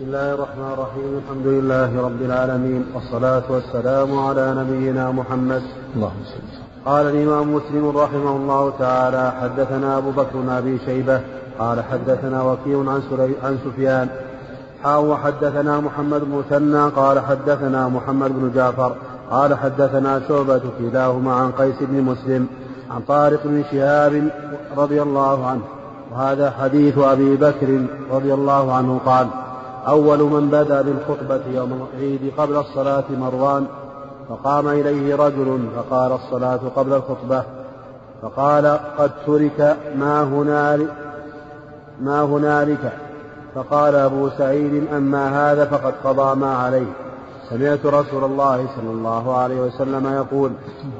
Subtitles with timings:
[0.00, 1.20] بسم الله الرحمن الرحيم.
[1.24, 2.84] الحمد لله رب العالمين.
[2.94, 5.62] والصلاة والسلام على نبينا محمد.
[5.96, 6.42] اللهم صل
[6.84, 11.20] قال الإمام مسلم رحمه الله تعالى حدثنا أبو بكر بن أبي شيبة.
[11.58, 13.02] قال حدثنا وكيع عن,
[13.44, 14.08] عن سفيان.
[14.82, 18.92] حاء وحدثنا محمد بن مثنى قال حدثنا محمد بن جعفر.
[19.30, 22.46] قال حدثنا شعبة كلاهما عن قيس بن مسلم
[22.90, 24.28] عن طارق بن شهاب
[24.76, 25.62] رضي الله عنه.
[26.12, 29.26] وهذا حديث أبي بكر رضي الله عنه قال
[29.88, 33.66] أول من بدأ بالخطبة يوم العيد قبل الصلاة مروان
[34.28, 37.42] فقام إليه رجل فقال الصلاة قبل الخطبة
[38.22, 38.66] فقال
[38.98, 40.90] قد ترك ما هنالك
[42.00, 42.92] ما هنالك.
[43.54, 46.92] فقال أبو سعيد أما هذا فقد قضى ما عليه.
[47.50, 50.50] سمعت رسول الله صلى الله عليه وسلم يقول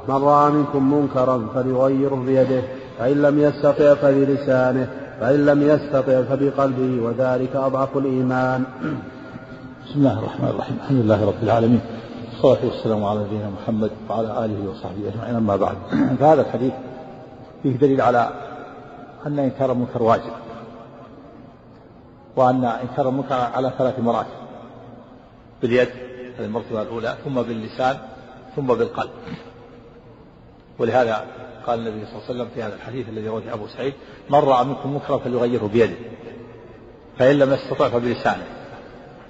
[0.07, 2.61] من رأى منكم منكرا فليغيره بيده
[2.99, 4.87] فإن لم يستطع فبلسانه
[5.21, 8.63] فإن لم يستطع فبقلبه وذلك أضعف الإيمان.
[9.85, 10.77] بسم الله الرحمن الرحيم.
[10.83, 11.81] الحمد لله رب العالمين.
[12.31, 15.35] والصلاة والسلام على نبينا محمد وعلى آله وصحبه أجمعين.
[15.35, 15.77] أما بعد
[16.19, 16.73] فهذا الحديث
[17.63, 18.29] فيه دليل على
[19.25, 20.33] أن إنكار المنكر واجب
[22.35, 24.41] وأن إنكار المنكر على ثلاث مراتب
[25.61, 25.89] باليد
[26.39, 27.97] المرتبة الأولى ثم باللسان
[28.55, 29.11] ثم بالقلب.
[30.79, 31.23] ولهذا
[31.67, 33.93] قال النبي صلى الله عليه وسلم في هذا الحديث الذي رواه أبو سعيد
[34.29, 35.95] من رأى منكم منكرا فليغيره بيده
[37.17, 38.43] فإن لم يستطع فبلسانه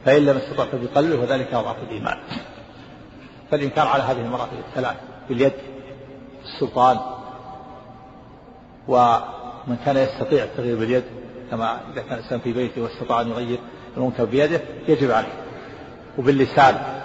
[0.05, 2.17] فإن لم يستطع فبقلبه وذلك أضعف الإيمان.
[3.51, 4.95] فالإنكار على هذه المراتب الثلاث
[5.29, 5.53] باليد
[6.43, 6.99] السلطان
[8.87, 11.03] ومن كان يستطيع التغيير باليد
[11.51, 13.59] كما إذا كان الإنسان في بيته واستطاع أن يغير
[13.97, 15.33] المنكر بيده يجب عليه.
[16.17, 17.01] وباللسان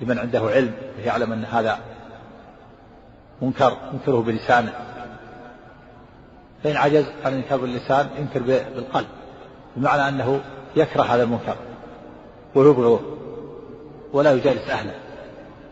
[0.00, 0.72] لمن عنده علم
[1.04, 1.78] يعلم أن هذا
[3.42, 4.72] منكر ينكره بلسانه.
[6.64, 9.06] فإن عجز عن الإنكار باللسان ينكر بالقلب
[9.76, 10.40] بمعنى أنه
[10.76, 11.56] يكره هذا المنكر
[12.54, 13.00] ويبغضه
[14.12, 14.94] ولا يجالس أهله.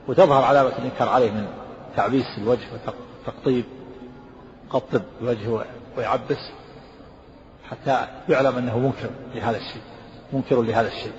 [0.08, 1.46] وتظهر علامة الإنكار عليه من
[1.96, 2.66] تعبيس الوجه
[3.26, 3.64] وتقطيب
[4.70, 5.64] قطب الوجه
[5.96, 6.50] ويعبس
[7.70, 9.82] حتى يعلم أنه منكر لهذا الشيء
[10.32, 11.12] منكر لهذا الشيء.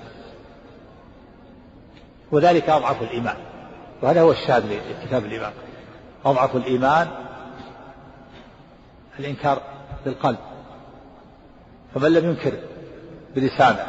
[2.32, 3.36] وذلك أضعف الإيمان
[4.02, 4.64] وهذا هو الشاهد
[5.02, 5.52] لكتاب الإمام
[6.24, 7.08] أضعف الإيمان
[9.18, 9.62] الإنكار
[10.04, 10.38] بالقلب.
[11.94, 12.52] فمن لم ينكر
[13.34, 13.86] بلسانه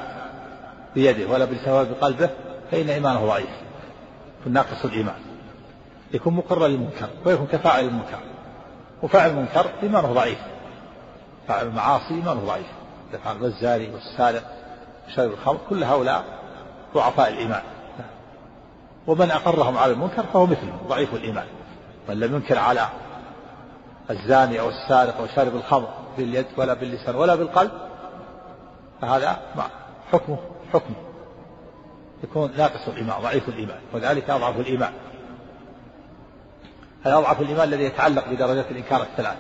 [0.96, 2.30] بيده ولا بلسانه بقلبه
[2.72, 3.50] فإن إيمانه ضعيف.
[4.46, 5.20] ناقص الإيمان.
[6.14, 8.20] يكون مقرا للمنكر ويكون كفاعل المنكر
[9.04, 10.40] وفاعل المنكر إيمانه ضعيف.
[11.48, 12.68] فاعل المعاصي إيمانه ضعيف.
[13.14, 14.44] يفعل الزاري والسارق
[15.08, 16.26] وشارب الخمر كل هؤلاء
[16.94, 17.62] ضعفاء الإيمان.
[19.08, 21.46] ومن أقرهم على المنكر فهو مثله ضعيف الإيمان.
[22.10, 22.88] من لم ينكر على
[24.10, 27.72] الزاني أو السارق أو شارب الخمر باليد ولا باللسان ولا بالقلب
[29.02, 29.40] فهذا
[30.12, 30.38] حكمه
[30.74, 30.96] حكمه.
[32.24, 34.94] يكون ناقص الإيمان ضعيف الإيمان وذلك أضعف الإيمان.
[37.04, 39.38] هذا أضعف الإيمان الذي يتعلق بدرجات الإنكار الثلاث.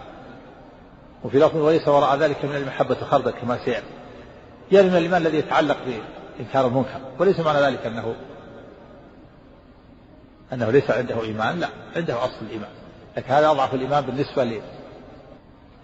[1.23, 3.85] وفي لفظ وليس وراء ذلك من المحبة الخردل كما سيأتي.
[4.71, 5.77] يعني من الإيمان الذي يتعلق
[6.37, 8.15] بإنكار المنكر وليس معنى ذلك أنه
[10.53, 12.69] أنه ليس عنده إيمان لا عنده أصل الإيمان.
[13.17, 14.61] لكن هذا أضعف الإيمان بالنسبة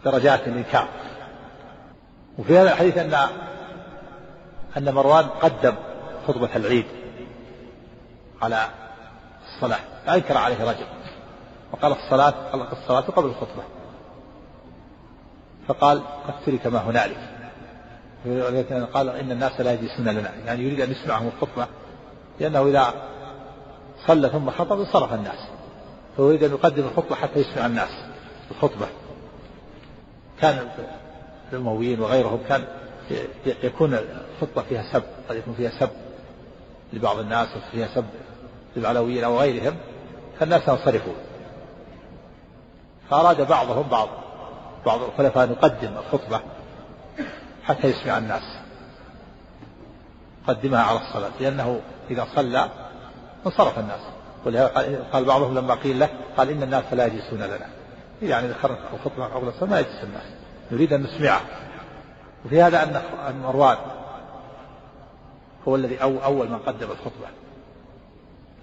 [0.06, 0.88] لدرجات الإنكار.
[2.38, 3.14] وفي هذا الحديث أن
[4.78, 5.74] أن مروان قدم
[6.28, 6.86] خطبة العيد
[8.42, 8.68] على
[9.48, 10.86] الصلاة فأنكر عليه رجل
[11.72, 13.64] وقال الصلاة قال الصلاة قبل الخطبة.
[15.68, 17.18] فقال قد ترك ما هنالك.
[18.94, 20.32] قال إن الناس لا يجلسون لنا.
[20.46, 21.68] يعني يريد أن يسمعهم الخطبة
[22.40, 22.94] لأنه إذا
[24.08, 25.40] صلى ثم خطب انصرف الناس.
[26.18, 27.90] فهو يريد أن يقدم الخطبة حتى يسمع الناس
[28.52, 28.88] الخطبة.
[30.42, 30.70] كان
[31.54, 32.64] الأمويين وغيرهم كان
[33.64, 35.90] يكون الخطبة فيها سب قد يكون فيها سب
[36.94, 38.06] لبعض الناس وفيها سب
[38.76, 39.76] للعلويين أو غيرهم
[40.40, 41.16] فالناس ينصرفون
[43.10, 44.10] فأراد بعضهم بعض
[44.86, 46.40] بعض الخلفاء أن يقدم الخطبة
[47.64, 48.44] حتى يسمع الناس.
[50.48, 52.70] قدمها على الصلاة لأنه إذا صلى
[53.46, 54.00] انصرف الناس.
[54.46, 57.68] ولهذا قال بعضهم لما قيل له قال إن الناس لا يجلسون لنا.
[58.22, 60.24] يعني ذكرنا الخطبة قبل الصلاة ما يجلس الناس.
[60.72, 61.42] نريد أن نسمعه.
[62.46, 63.02] وفي هذا أن
[63.42, 63.78] مروان
[65.68, 67.28] هو الذي أو أول من قدم الخطبة.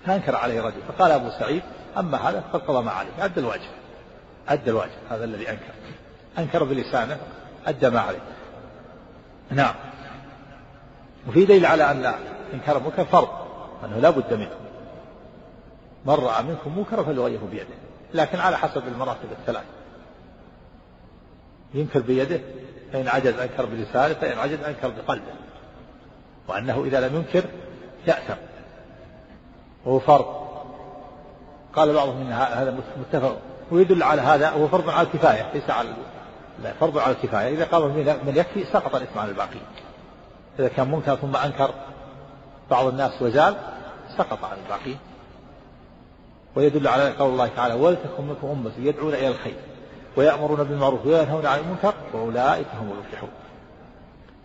[0.06, 1.62] فأنكر عليه رجل فقال أبو سعيد
[1.99, 3.25] أما هذا فقد قضى ما عليه.
[3.25, 3.70] أدى الواجب.
[4.49, 5.73] أدى الواجب هذا الذي أنكر.
[6.38, 7.19] أنكر بلسانه
[7.67, 8.23] أدى ما عليه.
[9.50, 9.75] نعم.
[11.29, 12.14] وفي دليل على أن
[12.55, 13.29] إنكار المنكر فرض
[13.84, 14.62] أنه لا بد منه.
[16.06, 17.75] من رأى منكم منكرا فليغيره بيده.
[18.14, 19.64] لكن على حسب المراتب الثلاث.
[21.75, 22.40] ينكر بيده
[22.93, 25.32] فإن عجز أنكر بلسانه فإن عجز أنكر بقلبه.
[26.49, 27.44] وأنه إذا لم ينكر
[28.06, 28.40] يأثم.
[29.84, 30.43] وهو فرض.
[31.75, 33.38] قال بعضهم إن هذا متفق.
[33.70, 35.88] ويدل على هذا هو فرض على الكفاية ليس على
[36.62, 37.55] لا فرض على الكفاية.
[37.55, 37.82] إذا قام
[38.26, 39.60] من يكفي سقط الإثم عن الباقي.
[40.58, 41.70] إذا كان منكر ثم أنكر
[42.70, 43.56] بعض الناس وزال
[44.19, 44.96] سقط عن الباقي.
[46.56, 49.54] ويدل على قول الله تعالى ولتكن منكم أمة يدعون إلى الخير
[50.16, 53.31] ويأمرون بالمعروف وينهون عن المنكر وأولئك هم المفلحون.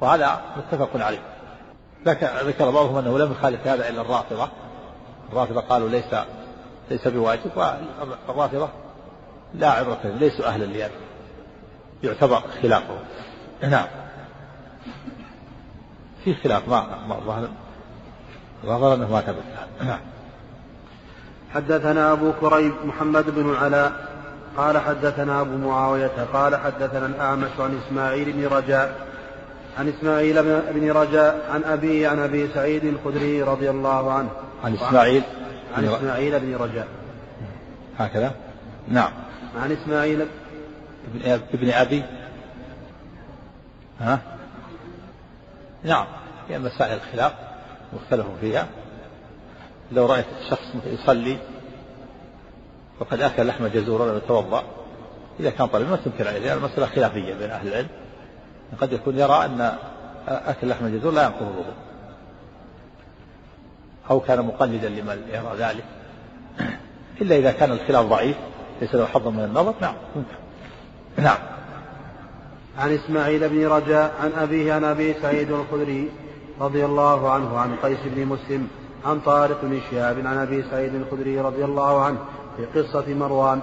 [0.01, 1.19] وهذا متفق عليه.
[2.45, 4.49] ذكر بعضهم أنه لم يخالف هذا إلا الرافضة.
[5.31, 6.15] الرافضة قالوا ليس
[6.91, 8.69] ليس بواجب والرافضة
[9.53, 10.91] لا عبرة ليسوا أهلا لهذا
[12.03, 12.97] يعتبر خلافه
[13.61, 13.87] نعم.
[16.23, 17.49] في خلاف ما ما ظهر
[18.65, 19.43] ظهر أنه ما ثبت.
[19.81, 19.99] نعم.
[21.53, 23.91] حدثنا أبو كريب محمد بن العلاء
[24.57, 29.07] قال حدثنا أبو معاوية قال حدثنا الأعمش عن إسماعيل بن رجاء
[29.79, 34.29] عن إسماعيل بن رجاء عن أبي عن أبي سعيد الخدري رضي الله عنه.
[34.63, 35.23] عن إسماعيل
[35.77, 36.87] عن إسماعيل بن رجاء.
[37.97, 38.35] هكذا؟
[38.87, 39.11] نعم.
[39.63, 40.27] عن إسماعيل
[41.15, 42.03] ابن ابن أبي؟
[43.99, 44.19] ها؟
[45.83, 46.05] نعم.
[46.49, 47.33] هي مسائل الخلاف
[47.93, 48.67] مختلف فيها.
[49.91, 51.37] لو رأيت شخص يصلي
[52.99, 54.63] وقد أكل لحم جزور ولم يتوضأ
[55.39, 57.87] إذا كان طالب ما تنكر عليه لأن المسألة خلافية بين أهل العلم.
[58.81, 59.77] قد يكون يرى أن
[60.27, 61.73] أكل لحم الجزور لا ينقض الوضوء.
[64.09, 65.83] أو كان مقلدا لمن يرى ذلك.
[67.21, 68.35] إلا إذا كان الخلاف ضعيف
[68.81, 69.73] ليس له حظ من النظر.
[69.81, 69.95] نعم
[71.17, 71.37] نعم.
[72.77, 76.09] عن إسماعيل بن رجاء عن أبيه عن أبي سعيد الخدري
[76.59, 78.67] رضي الله عنه عن قيس بن مسلم
[79.05, 82.17] عن طارق بن شهاب عن أبي سعيد الخدري رضي الله عنه
[82.57, 83.59] في قصة مروان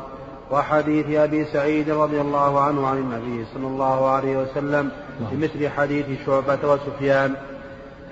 [0.50, 4.90] وحديث أبي سعيد رضي الله عنه عن النبي صلى الله عليه وسلم
[5.20, 7.34] بمثل حديث شعبة وسفيان.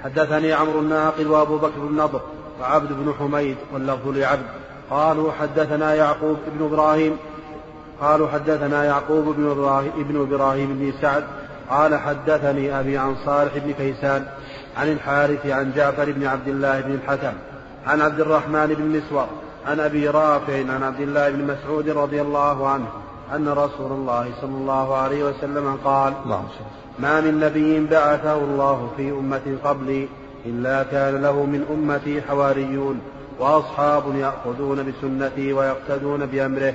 [0.05, 2.21] حدثني عمرو الناقد وأبو بكر بن نضر
[2.61, 4.47] وعبد بن حميد واللفظ لعبد.
[4.91, 7.17] قالوا حدثنا يعقوب بن إبراهيم
[8.01, 11.25] قالوا حدثنا يعقوب بن إبراهيم, ابن إبراهيم بن سعد.
[11.71, 14.27] قال حدثني أبي عن صالح بن كيسان.
[14.77, 17.33] عن الحارث عن جعفر بن عبد الله بن الحكم
[17.87, 19.27] عن عبد الرحمن بن مسور
[19.67, 22.87] عن أبي رافع عن عبد الله بن مسعود رضي الله عنه
[23.35, 26.13] أن رسول الله صلى الله عليه وسلم قال
[26.99, 30.09] ما من نبي بعثه الله في أمة قبلي
[30.47, 33.01] إلا كان له من أمتي حواريون
[33.39, 36.75] وأصحاب يأخذون بسنتي ويقتدون بأمره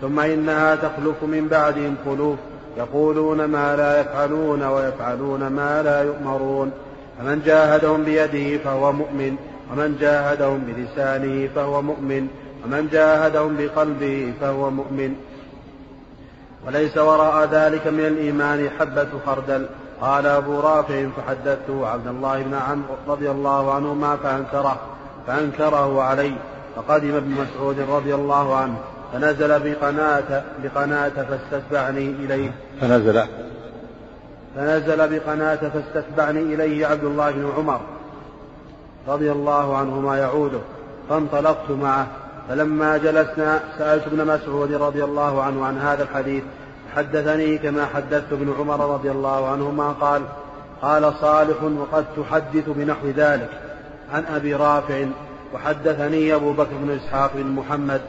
[0.00, 2.38] ثم إنها تخلف من بعدهم خلوف
[2.76, 6.72] يقولون ما لا يفعلون ويفعلون ما لا يؤمرون.
[7.18, 9.36] فمن جاهدهم بيده فهو مؤمن
[9.72, 12.28] ومن جاهدهم بلسانه فهو مؤمن
[12.64, 15.14] ومن جاهدهم بقلبه فهو مؤمن.
[16.66, 19.66] وليس وراء ذلك من الإيمان حبة خردل.
[20.00, 24.80] قال أبو رافع فحدثته عبد الله بن عمرو رضي الله عنهما فأنكره
[25.26, 26.32] فأنكره علي.
[26.76, 28.76] فقدم ابن مسعود رضي الله عنه
[29.12, 32.50] فنزل بقناة بقناة فاستتبعني إليه.
[32.80, 33.22] فنزل.
[34.56, 37.80] فنزل بقناة فاستتبعني إليه عبد الله بن عمر
[39.08, 40.58] رضي الله عنهما يعوده
[41.08, 42.06] فانطلقت معه.
[42.48, 46.44] فلما جلسنا سألت ابن مسعود رضي الله عنه عن هذا الحديث
[46.96, 50.22] حدثني كما حدثت ابن عمر رضي الله عنهما قال
[50.82, 53.50] قال صالح وقد تحدث بنحو ذلك
[54.12, 55.04] عن أبي رافع
[55.54, 58.00] وحدثني أبو بكر بن إسحاق بن محمد.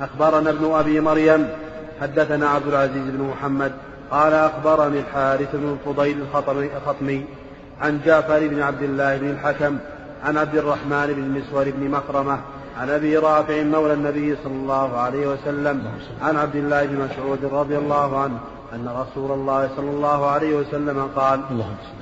[0.00, 1.48] أخبرنا ابن أبي مريم
[2.00, 3.72] حدثنا عبد العزيز بن محمد.
[4.10, 6.24] قال أخبرني الحارث بن الفضيل
[6.76, 7.24] الخطمي
[7.80, 9.78] عن جعفر بن عبد الله بن الحكم
[10.24, 12.38] عن عبد الرحمن بن مسور بن مخرمة
[12.80, 15.82] عن أبي رافع مولى النبي صلى الله عليه وسلم
[16.22, 18.38] عن عبد الله بن مسعود رضي الله عنه
[18.74, 21.40] أن رسول الله صلى الله عليه وسلم قال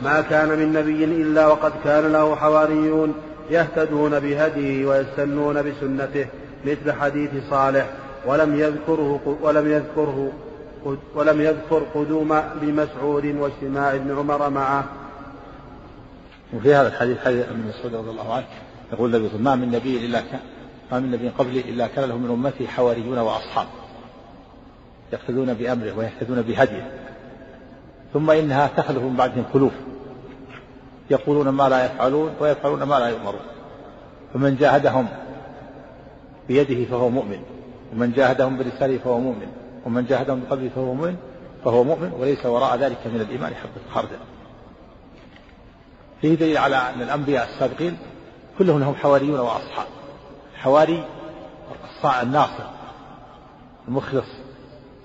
[0.02, 3.14] ما كان من نبي إلا وقد كان له حواريون
[3.50, 6.26] يهتدون بهديه ويستنون بسنته
[6.64, 7.86] مثل حديث صالح
[8.26, 10.32] ولم يذكره ولم يذكره
[11.14, 14.84] ولم يذكر قدوم ابن مسعود واجتماع ابن عمر معه.
[16.54, 18.46] وفي هذا الحديث حديث ابن مسعود رضي الله عنه
[18.92, 20.40] يقول النبي ما من نبي إلا كان
[20.92, 23.66] ما من نبي قبلي إلا كان له من امته حواريون وأصحاب
[25.12, 26.90] يقتدون بأمره ويهتدون بهديه
[28.12, 29.72] ثم إنها تخلف من بعدهم خلوف
[31.10, 33.40] يقولون ما لا يفعلون ويفعلون ما لا يؤمرون
[34.34, 35.06] فمن جاهدهم
[36.48, 37.38] بيده فهو مؤمن
[37.92, 39.46] ومن جاهدهم بلسانه فهو مؤمن
[39.86, 41.16] ومن جاهدهم بقلبه فهو مؤمن
[41.64, 44.18] فهو مؤمن وليس وراء ذلك من الإيمان حبة خردل
[46.20, 47.98] فيه دليل على أن الأنبياء السابقين
[48.58, 49.86] كلهم لهم حواريون وأصحاب.
[50.54, 51.04] حواري
[52.22, 52.64] الناصر
[53.88, 54.26] المخلص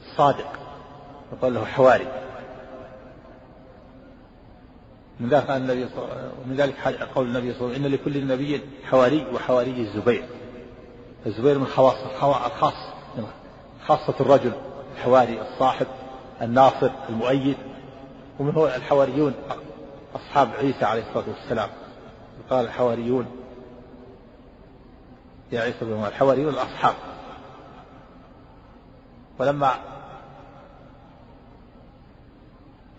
[0.05, 0.53] الصادق
[1.33, 2.07] يقول له حواري.
[5.19, 5.88] من ذلك النبي
[6.45, 6.75] ومن ذلك
[7.15, 10.25] قول النبي صلى الله عليه وسلم إن لكل نبي حواري وحواري الزبير.
[11.25, 12.75] الزبير من خواص الخاص
[13.88, 14.51] خاصة الرجل.
[14.95, 15.88] الحواري الصاحب
[16.41, 17.57] الناصر المؤيد
[18.39, 19.33] ومن هو الحواريون
[20.15, 21.69] أصحاب عيسى عليه الصلاة والسلام.
[22.50, 23.25] قال الحواريون
[25.51, 26.95] يا عيسى بن الحواريون الأصحاب.
[29.39, 29.74] ولما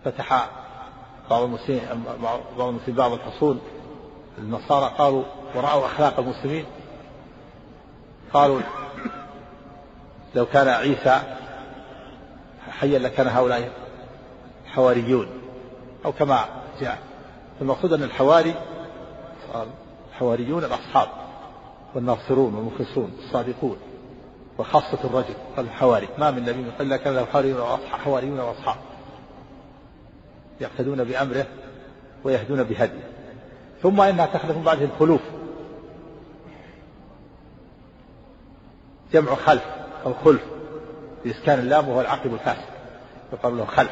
[0.05, 0.49] فتح
[1.29, 1.81] بعض المسلمين
[2.57, 3.57] بعض المسلمين بعض الحصول
[4.37, 5.23] النصارى قالوا
[5.55, 6.65] ورأوا أخلاق المسلمين
[8.33, 8.61] قالوا
[10.35, 11.21] لو كان عيسى
[12.79, 13.71] حيا لكان هؤلاء
[14.65, 15.27] حواريون.
[16.05, 16.45] أو كما
[16.81, 16.99] جاء.
[17.61, 18.55] المقصود أن الحواري
[20.11, 21.07] الحواريون الأصحاب
[21.95, 23.77] والناصرون والمخلصون الصادقون
[24.57, 26.07] وخاصة الرجل الحواري.
[26.17, 27.25] ما من نبي إلا كان له
[28.05, 28.75] حواريون وأصحاب
[30.61, 31.45] يقتدون بأمره
[32.23, 33.07] ويهدون بهديه.
[33.81, 35.21] ثم إنها تخلف من بعدهم خلوف
[39.13, 39.63] جمع خلف
[40.05, 40.41] أو خلف.
[41.23, 42.73] بإسكان اللام وهو العقب الفاسد
[43.33, 43.91] يقال له خلف.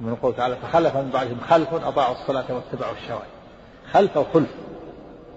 [0.00, 3.30] من قوله تعالى فخلف من بعدهم خلف أضاعوا الصلاة واتبعوا الشوائب
[3.92, 4.50] خلف أو خلف؟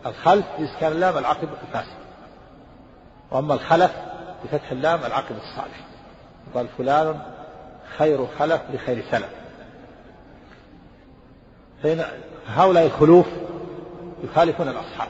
[0.05, 1.97] الخلف بإسكان اللام العقب الفاسد.
[3.31, 3.91] وأما الخلف
[4.43, 5.85] بفتح اللام العقب الصالح.
[6.55, 7.21] قال فلان
[7.97, 9.29] خير خلف لخير سلف.
[11.83, 12.05] فإن
[12.47, 13.25] هؤلاء الخلوف
[14.23, 15.07] يخالفون الأصحاب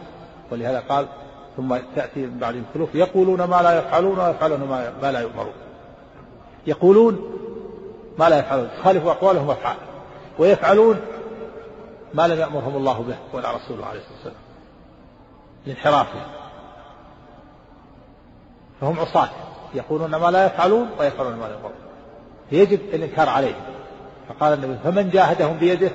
[0.51, 1.07] ولهذا قال
[1.57, 4.59] ثم تأتي من بعدهم خلوف يقولون ما لا يفعلون ويفعلون
[5.01, 5.53] ما لا يؤمرون.
[6.67, 7.31] يقولون
[8.19, 9.83] ما لا يفعلون تخالف أقوالهم وأفعالهم
[10.39, 11.01] ويفعلون
[12.13, 14.35] ما لم يأمرهم الله به ولا رسوله عليه الصلاة والسلام.
[15.65, 16.21] لانحرافهم.
[18.81, 19.29] فهم عصاة
[19.73, 21.73] يقولون ما لا يفعلون ويفعلون ما لا يأمرون
[22.51, 23.61] يجب الإنكار عليهم.
[24.29, 25.91] فقال النبي فمن جاهدهم بيده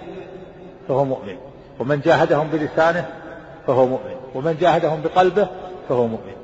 [0.89, 1.37] فهو مؤمن
[1.81, 3.24] ومن جاهدهم بلسانه
[3.67, 4.17] فهو مؤمن.
[4.35, 5.49] ومن جاهدهم بقلبه
[5.89, 6.35] فهو مؤمن.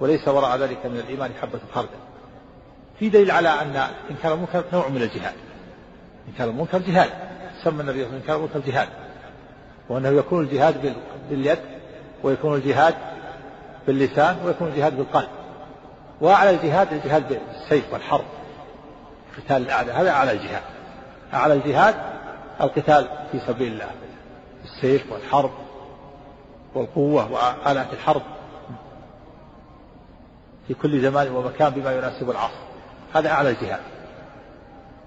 [0.00, 1.88] وليس وراء ذلك من الإيمان حبة خردل.
[2.98, 5.34] في دليل على أن إنكار المنكر نوع من الجهاد.
[6.28, 7.10] إنكار المنكر جهاد.
[7.64, 8.88] سمى النبي صلى الله عليه وسلم إنكار المنكر جهاد.
[9.88, 10.94] وأنه يكون الجهاد
[11.30, 11.58] باليد
[12.22, 12.94] ويكون الجهاد
[13.86, 15.28] باللسان ويكون الجهاد بالقلب.
[16.20, 18.24] وأعلى الجهاد الجهاد بالسيف والحرب.
[19.36, 20.00] قتال الأعداء.
[20.00, 20.62] هذا أعلى الجهاد.
[21.34, 21.94] أعلى الجهاد
[22.60, 23.90] القتال في سبيل الله.
[24.64, 25.50] السيف والحرب.
[26.74, 28.22] والقوة وآلات الحرب
[30.68, 32.60] في كل زمان ومكان بما يناسب العصر.
[33.14, 33.80] هذا أعلى الجهاد.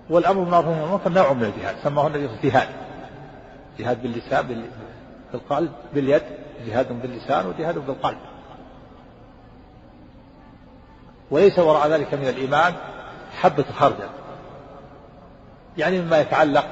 [0.09, 2.67] والأمر بالمعروف والنهي المنكر نوع من الجهاد سماه النبي جهاد.
[3.79, 4.65] جهاد باللسان
[5.31, 6.23] بالقلب باليد
[6.67, 8.17] جهاد باللسان وجهاد بالقلب.
[11.31, 12.73] وليس وراء ذلك من الإيمان
[13.41, 14.09] حبة خردل.
[15.77, 16.65] يعني مما يتعلق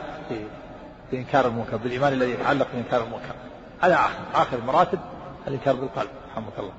[1.12, 3.36] بإنكار المنكر بالإيمان الذي يتعلق بإنكار المنكر.
[3.82, 5.00] هذا آخر المراتب
[5.48, 6.74] الإنكار بالقلب رحمك الله.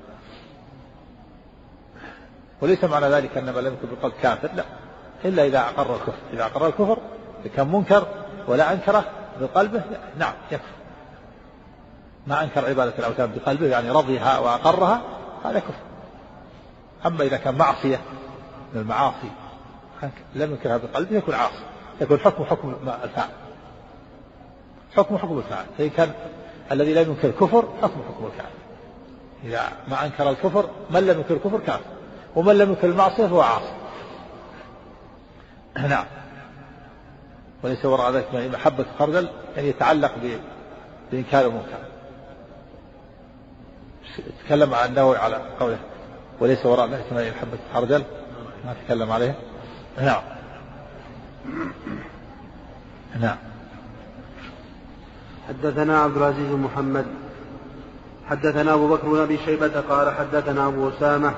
[2.61, 4.63] وليس معنى ذلك أن من لم يكن بالقلب كافر لا.
[5.25, 6.17] إلا إذا أقر الكفر.
[6.33, 6.97] إذا أقر الكفر
[7.55, 8.07] كان منكر
[8.47, 9.05] ولا أنكره
[9.41, 9.83] بقلبه
[10.17, 10.65] نعم يكفر.
[12.27, 15.01] ما أنكر عبادة الأوثان بقلبه يعني رضيها وأقرها
[15.45, 15.73] هذا كفر.
[17.05, 18.01] أما إذا كان معصية
[18.73, 19.29] من المعاصي
[20.35, 21.63] لم ينكرها بقلبه يكون عاصي.
[22.01, 23.29] يكون حكم حكم الفاعل.
[24.97, 25.65] حكم حكم الفاعل.
[25.77, 26.13] فإن كان
[26.73, 28.49] الذي لم ينكر الكفر حكم حكم الكافر.
[29.43, 31.85] إذا ما أنكر الكفر من لم ينكر الكفر كافر.
[32.35, 33.73] ومن لم ينكر المعصية فهو عاصي.
[35.89, 36.05] نعم.
[37.63, 40.11] وليس وراء ذلك محبة خردل يعني يتعلق
[41.11, 41.77] بإنكار المنكر.
[44.45, 45.79] تكلم عن النووي على قوله
[46.39, 48.03] وليس وراء ذلك ما محبة خردل
[48.65, 49.35] ما تكلم عليه.
[50.01, 50.21] نعم.
[53.21, 53.37] نعم.
[55.47, 57.05] حدثنا عبد العزيز محمد
[58.29, 61.33] حدثنا أبو بكر بن أبي شيبة قال حدثنا أبو أسامة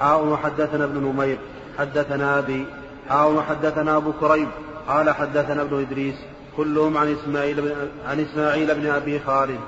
[0.00, 1.38] حاء وحدثنا ابن نمير
[1.78, 2.66] حدثنا أبي
[3.08, 4.48] حاء وحدثنا أبو كريب
[4.88, 6.14] قال حدثنا ابن إدريس
[6.56, 7.74] كلهم عن إسماعيل
[8.08, 9.60] عن إسماعيل بن أبي خالد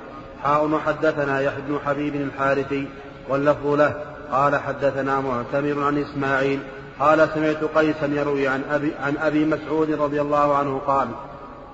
[0.43, 2.87] حاء وحدثنا يحيى بن حبيب الحارثي
[3.29, 3.93] واللفظ له
[4.31, 6.59] قال حدثنا معتمر عن إسماعيل
[6.99, 11.07] قال سمعت قيسا يروي عن أبي, عن أبي مسعود رضي الله عنه قال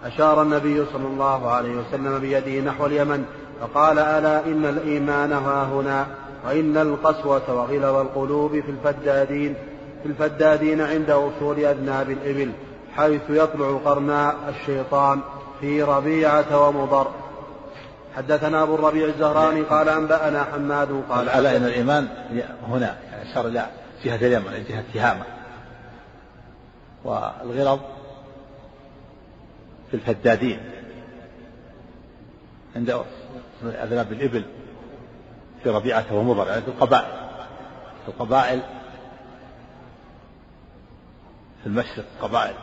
[0.05, 3.25] أشار النبي صلى الله عليه وسلم بيده نحو اليمن
[3.61, 6.07] فقال ألا إن الإيمان ها هنا
[6.45, 9.53] وإن القسوة وغلظ القلوب في الفدادين
[10.03, 12.51] في الفدادين عند وصول أذناب الإبل
[12.95, 15.19] حيث يطلع قرناء الشيطان
[15.61, 17.07] في ربيعة ومضر.
[18.17, 22.07] حدثنا أبو الربيع الزهراني قال أنبأنا حماد قال ألا إن الإيمان
[22.67, 23.65] هنا يعني أشار إلى
[24.03, 25.23] جهة اليمن جهة تهامة
[27.03, 27.79] والغلظ
[29.91, 30.59] في الفدادين
[32.75, 33.03] عند
[33.63, 34.45] أذناب الإبل
[35.63, 37.27] في ربيعة ومضر يعني في القبائل.
[38.05, 38.61] في القبائل
[41.61, 42.55] في المشرق قبائل.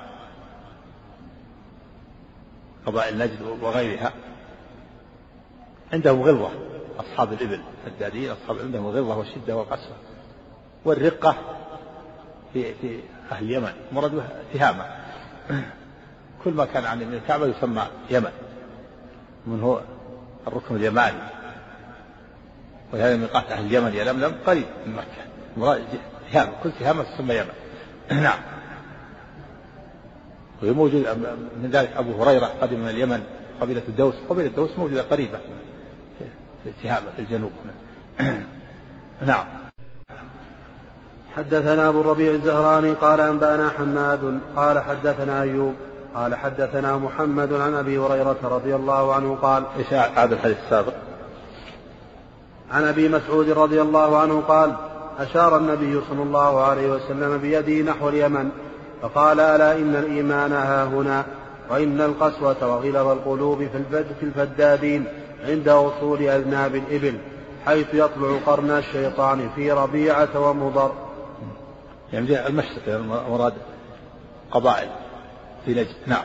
[2.87, 4.12] قبائل نجد وغيرها.
[5.93, 6.50] عندهم غلظة
[6.99, 9.97] أصحاب الإبل الدادين أصحاب عندهم الغلظة والشدة والقسوة
[10.85, 11.37] والرقة
[12.52, 13.00] في في
[13.33, 14.85] أهل اليمن مراد تهامة
[16.45, 18.31] كل ما كان عن من الكعبة يسمى يمن
[19.47, 19.81] من هو؟
[20.47, 21.19] الركن اليماني.
[22.93, 25.81] ولهذا ميقات أهل اليمن يلملم قريب من مكة.
[26.33, 27.55] تهامة كل تهامة تسمى يمن.
[28.23, 28.39] نعم.
[30.63, 31.07] وموجود
[31.63, 33.23] من ذلك أبو هريرة قدم من اليمن
[33.61, 34.15] قبيلة الدوس.
[34.29, 35.39] قبيلة الدوس موجودة قريبة
[36.65, 37.53] في التهامة في الجنوب.
[39.27, 39.47] نعم.
[41.37, 45.75] حدثنا أبو الربيع الزهراني قال أنبأنا حماد قال حدثنا أيوب
[46.14, 50.92] قال حدثنا محمد عن أبي هريرة رضي الله عنه قال إيش هذا الحديث السابق؟
[52.71, 54.75] عن أبي مسعود رضي الله عنه قال
[55.18, 58.50] أشار النبي صلى الله عليه وسلم بيده نحو اليمن
[59.02, 61.25] فقال ألا إن الإيمان ها هنا
[61.71, 65.04] وإن القسوة وغلظ القلوب في الفد في الفدادين
[65.44, 67.18] عند وصول أذناب الإبل
[67.66, 70.92] حيث يطلع قرن الشيطان في ربيعة ومضر.
[72.12, 73.54] يعني المشرق يعني مراد
[74.50, 74.88] قبائل.
[75.66, 76.25] في نجد نعم.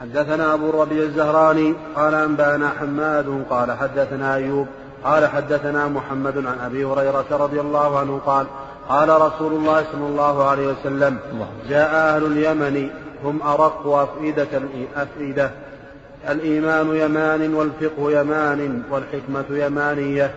[0.00, 4.66] حدثنا أبو الربيع الزهراني قال أنبأنا حماد قال حدثنا أيوب
[5.04, 8.46] قال حدثنا محمد عن أبي هريرة رضي الله عنه قال
[8.88, 11.18] قال رسول الله صلى الله عليه وسلم
[11.68, 12.90] جاء أهل اليمن
[13.24, 15.50] هم أرق أفئدة الأفئدة
[16.28, 20.34] الإيمان يمان والفقه يمان والحكمة يمانية.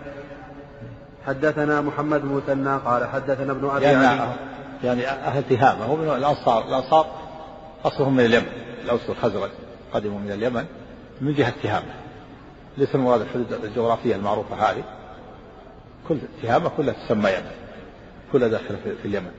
[1.26, 4.20] حدثنا محمد مثنى قال حدثنا ابن أبي يعني
[4.84, 6.64] يعني أهل تهامة هم من الأنصار.
[6.68, 7.06] الأنصار
[7.84, 8.46] أصلهم من اليمن
[8.84, 9.50] الأوس والخزرج
[9.92, 10.66] قدموا من اليمن
[11.20, 11.94] من جهة تهامة.
[12.78, 14.84] ليس المراد الحدود الجغرافية المعروفة هذه.
[16.08, 17.50] كل تهامة كلها تسمى يمن
[18.32, 19.30] كلها داخلة في اليمن.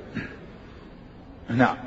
[1.49, 1.77] نعم.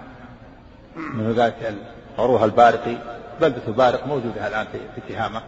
[0.96, 1.74] من ذلك
[2.18, 2.96] عروها البارقي
[3.40, 5.42] بلدة البارق موجودة الآن في تهامة.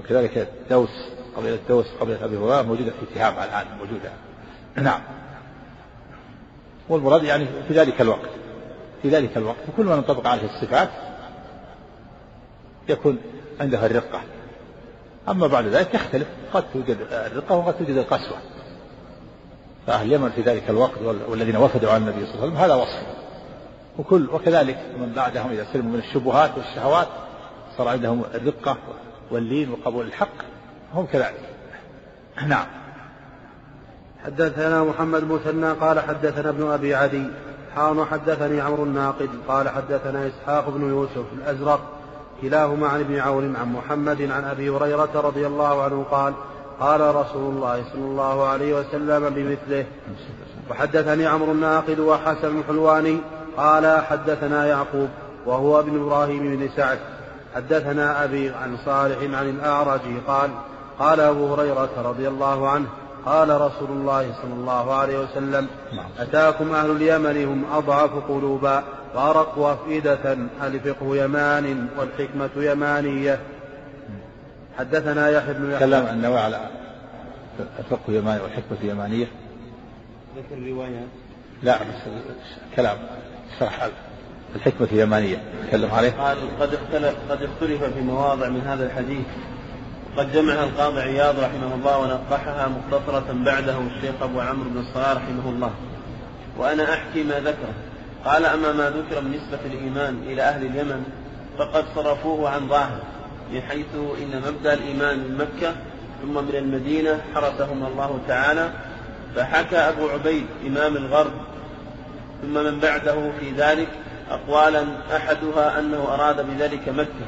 [0.00, 0.90] وكذلك دوس
[1.36, 4.10] قبيلة دوس قبيلة أبي هريرة موجودة في تهامة الآن موجودة.
[4.76, 5.00] نعم.
[6.88, 8.30] والمراد يعني في ذلك الوقت.
[9.02, 9.58] في ذلك الوقت.
[9.68, 10.88] وكل من انطبق عليه الصفات
[12.88, 13.18] يكون
[13.60, 14.20] عنده الرقة.
[15.28, 16.28] أما بعد ذلك يختلف.
[16.52, 18.38] قد توجد الرقة وقد توجد القسوة.
[19.86, 23.06] فأهل اليمن في ذلك الوقت والذين وفدوا على النبي صلى الله عليه وسلم هذا وصف.
[23.98, 27.08] وكل وكذلك من بعدهم إذا سلموا من الشبهات والشهوات
[27.76, 28.76] صار عندهم الرقة
[29.30, 30.34] واللين وقبول الحق.
[30.94, 31.40] هم كذلك.
[32.46, 32.66] نعم.
[34.24, 37.26] حدثنا محمد مثنى قال حدثنا ابن أبي عدي
[37.76, 41.80] حان حدثني عمرو الناقد قال حدثنا إسحاق بن يوسف الأزرق
[42.42, 46.34] كلاهما عن ابن عون عن محمد عن أبي هريرة رضي الله عنه قال
[46.80, 49.86] قال رسول الله صلى الله عليه وسلم بمثله.
[50.70, 53.18] وحدثني عمرو الناقد وحسن الحلواني
[53.56, 55.08] قال حدثنا يعقوب
[55.46, 56.98] وهو ابن إبراهيم بن سعد.
[57.54, 60.50] حدثنا أبي عن صالح عن الأعرج قال
[60.98, 62.86] قال أبو هريرة رضي الله عنه
[63.26, 65.68] قال رسول الله صلى الله عليه وسلم
[66.18, 73.40] أتاكم أهل اليمن هم أضعف قلوبا وارق أفئدة الفقه يمان والحكمة يمانية.
[74.78, 75.78] حدثنا يحيى بن يحيى.
[75.78, 76.60] تكلم النووي على
[77.78, 79.26] الفقه يماني والحكمة يمانية.
[80.36, 81.08] ذكر الروايات
[81.62, 82.28] لا بس
[82.76, 82.98] كلام
[83.58, 83.88] شرح
[84.56, 86.10] الحكمة اليمانية تكلم عليه.
[86.10, 89.26] قال قد اختلف قد اختلف في مواضع من هذا الحديث
[90.16, 95.50] قد جمعها القاضي عياض رحمه الله ونقحها مختصرة بعده الشيخ أبو عمرو بن الصلاح رحمه
[95.50, 95.70] الله.
[96.58, 97.74] وأنا أحكي ما ذكره.
[98.24, 101.04] قال أما ما ذكر من نسبة الإيمان إلى أهل اليمن
[101.58, 103.00] فقد صرفوه عن ظاهر
[103.54, 105.74] بحيث إن مبدأ الإيمان من مكة
[106.22, 108.70] ثم من المدينة حرسهم الله تعالى
[109.36, 111.32] فحكى أبو عبيد إمام الغرب.
[112.42, 113.88] ثم من بعده في ذلك
[114.30, 114.84] أقوالا
[115.16, 117.26] أحدها أنه أراد بذلك مكة.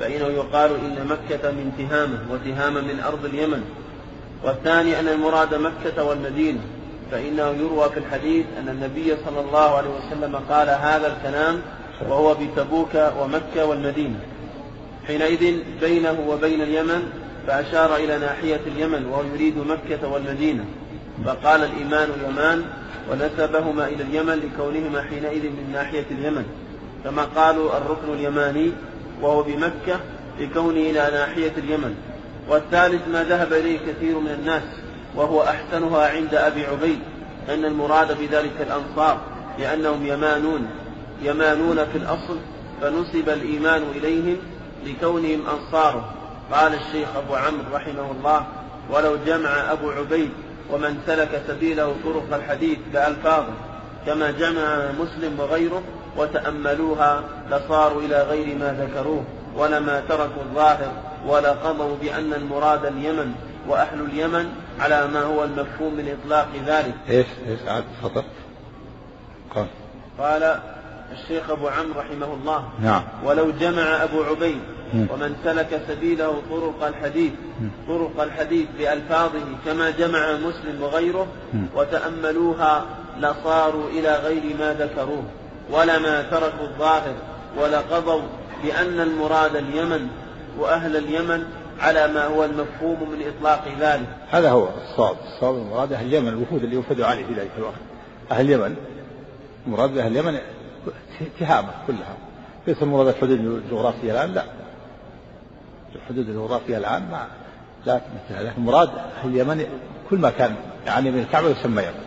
[0.00, 3.62] فإنه يقال إن مكة من تهامة وتهامة من أرض اليمن.
[4.44, 6.60] والثاني أن المراد مكة والمدينة.
[7.10, 11.60] فإنه يروى في الحديث أن النبي صلى الله عليه وسلم قال هذا الكلام
[12.08, 14.20] وهو بتبوك ومكة والمدينة.
[15.06, 17.12] حينئذ بينه وبين اليمن
[17.46, 20.64] فأشار إلى ناحية اليمن وهو يريد مكة والمدينة.
[21.24, 22.64] فقال الإيمان يمان
[23.10, 26.44] ونسبهما إلى اليمن لكونهما حينئذ من ناحية اليمن.
[27.04, 28.72] كما قالوا الركن اليماني
[29.22, 30.00] وهو بمكة
[30.40, 31.94] لكونه إلى ناحية اليمن.
[32.48, 34.62] والثالث ما ذهب إليه كثير من الناس
[35.14, 36.98] وهو أحسنها عند أبي عبيد
[37.48, 39.20] أن المراد بذلك الأنصار
[39.58, 40.68] لأنهم يمانون.
[41.22, 42.38] يمانون في الأصل
[42.80, 44.36] فنسب الإيمان إليهم
[44.86, 46.14] لكونهم أنصاره
[46.52, 48.46] قال الشيخ أبو عمرو رحمه الله
[48.90, 50.30] ولو جمع أبو عبيد
[50.70, 53.54] ومن سلك سبيله طرق الحديث بألفاظه
[54.06, 55.82] كما جمع مسلم وغيره
[56.18, 59.24] وتأملوها لصاروا إلى غير ما ذكروه
[59.56, 60.92] ولما تركوا الظاهر
[61.26, 63.32] ولقضوا بأن المراد اليمن
[63.68, 64.48] وأهل اليمن
[64.80, 66.94] على ما هو المفهوم من إطلاق ذلك.
[67.08, 68.24] إيش إيش؟ عاد تفضل.
[69.54, 69.66] قال.
[70.18, 70.60] قال
[71.12, 72.68] الشيخ أبو عمرو رحمه الله.
[72.82, 73.02] نعم.
[73.24, 74.60] ولو جمع أبو عبيد
[74.94, 77.32] ومن سلك سبيله طرق الحديث
[77.88, 81.26] طرق الحديث بألفاظه كما جمع مسلم وغيره
[81.74, 82.84] وتأملوها
[83.18, 85.24] لصاروا إلى غير ما ذكروه.
[85.72, 87.14] ولما تركوا الظاهر
[87.58, 88.22] ولقضوا
[88.62, 90.08] بأن المراد اليمن
[90.58, 91.44] وأهل اليمن
[91.80, 94.06] على ما هو المفهوم من إطلاق ذلك.
[94.30, 95.16] هذا هو الصواب.
[95.34, 97.74] الصواب المراد أهل اليمن الوفود اللي يوفدوا عليه في ذلك الوقت.
[98.30, 98.76] أهل اليمن
[99.66, 100.38] مراد أهل اليمن
[101.40, 102.16] تهامة كلها.
[102.66, 104.44] ليس المراد الحدود الجغرافية الآن لا.
[105.94, 107.26] الحدود الجغرافية الآن ما
[107.86, 108.90] لا تمثلها لكن مراد
[109.22, 109.66] أهل اليمن
[110.10, 110.54] كل ما كان
[110.86, 112.04] يعني من الكعبة يسمى يمن.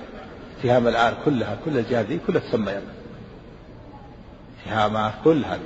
[0.63, 3.00] تهامة الآن كلها كل الجهات دي كلها تسمى يمن.
[4.65, 5.59] تهامة كل هذه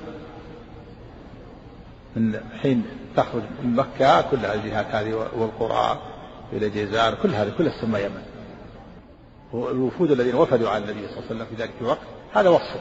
[2.16, 6.00] من حين تخرج من مكة كل الجهات هذه والقرى
[6.54, 8.24] إلى جيزان كل هذه كلها تسمى يمن.
[9.54, 12.00] والوفود الذين وفدوا على النبي صلى الله عليه وسلم في ذلك الوقت
[12.34, 12.80] هذا وصفه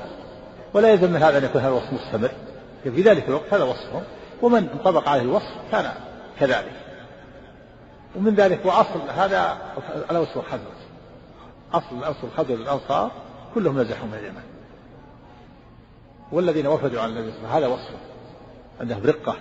[0.75, 2.31] ولا يلزم من هذا أن يكون هذا الوصف مستمر.
[2.85, 4.03] في ذلك الوقت هذا وصفهم.
[4.43, 5.93] ومن انطبق عليه الوصف كان
[6.41, 6.73] كذلك.
[8.17, 9.59] ومن ذلك وأصل هذا
[10.11, 10.61] الأوس والخزرج.
[11.73, 13.11] أصل الأوس والخزرج الأنصار
[13.55, 14.54] كلهم نزحوا من اليمن.
[16.35, 17.99] والذين وفدوا على النبي صلى الله عليه وسلم هذا وصفه
[18.81, 19.37] عندهم رقة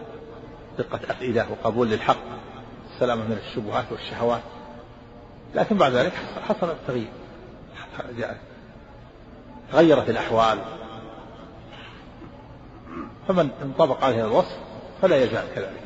[0.80, 2.18] رقة أفئدة وقبول للحق
[2.94, 4.42] السلامة من الشبهات والشهوات.
[5.56, 6.14] لكن بعد ذلك
[6.48, 7.08] حصل التغيير
[9.72, 10.58] تغيرت الأحوال.
[13.28, 14.58] فمن انطبق عليه الوصف
[15.02, 15.84] فلا يزال كذلك.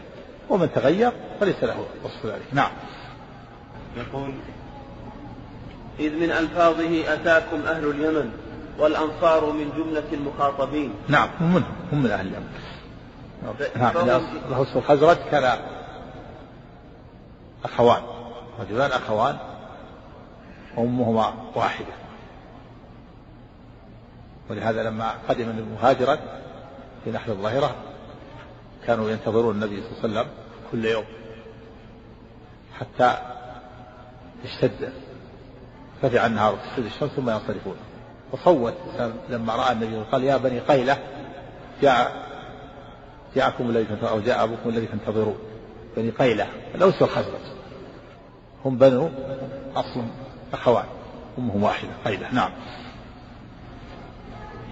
[0.50, 2.54] ومن تغير فليس له وصف ذلك.
[2.54, 2.72] نعم.
[3.98, 4.34] يقول
[6.00, 8.47] إذ من ألفاظه أتاكم أهل اليمن.
[8.80, 10.94] والأنصار من جملة المخاطبين.
[11.08, 12.50] نعم هم منهم هم من أهل اليمن
[13.76, 13.98] نعم
[14.48, 15.60] الأوس والخزرج كان
[17.66, 18.02] أخوان
[18.60, 19.38] رجلان أخوان
[20.78, 21.94] وأمهما واحدة.
[24.50, 26.20] ولهذا لما قدم المهاجرة
[27.04, 27.76] في نحر الظاهرة
[28.86, 30.34] كانوا ينتظرون النبي صلى الله عليه وسلم
[30.72, 31.04] كل يوم
[32.80, 33.18] حتى
[34.44, 34.94] اشتد
[36.04, 37.76] ارتفع النهار وتشتد الشمس ثم ينصرفون.
[38.32, 38.74] وصوت.
[39.30, 40.98] لما رأى النبي قال يا بني قيلة
[41.82, 42.28] جاء
[43.36, 45.38] جاءكم الذي أو جاء أبوكم الذي تنتظرون.
[45.98, 47.42] بني قيلة الأوس والخزرج.
[48.66, 49.10] هم بنو
[49.76, 50.04] أصل
[50.54, 50.86] أخوان.
[51.38, 52.34] أمهم واحدة قيلة.
[52.34, 52.50] نعم.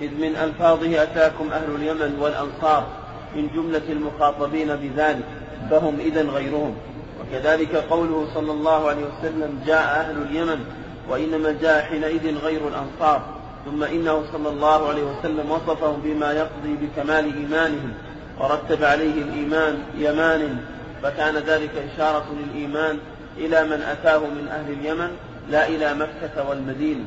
[0.01, 2.87] إذ من ألفاظه أتاكم أهل اليمن والأنصار
[3.35, 5.25] من جملة المخاطبين بذلك
[5.69, 6.75] فهم إذا غيرهم.
[7.21, 10.65] وكذلك قوله صلى الله عليه وسلم جاء أهل اليمن
[11.09, 13.35] وإنما جاء حينئذ غير الأنصار.
[13.65, 17.93] ثم إنه صلى الله عليه وسلم وصفهم بما يقضي بكمال إيمانهم
[18.39, 20.57] ورتب عليه الإيمان يمان
[21.03, 22.99] فكان ذلك إشارة للإيمان
[23.37, 25.09] إلى من أتاه من أهل اليمن
[25.49, 27.05] لا إلى مكة والمدينة.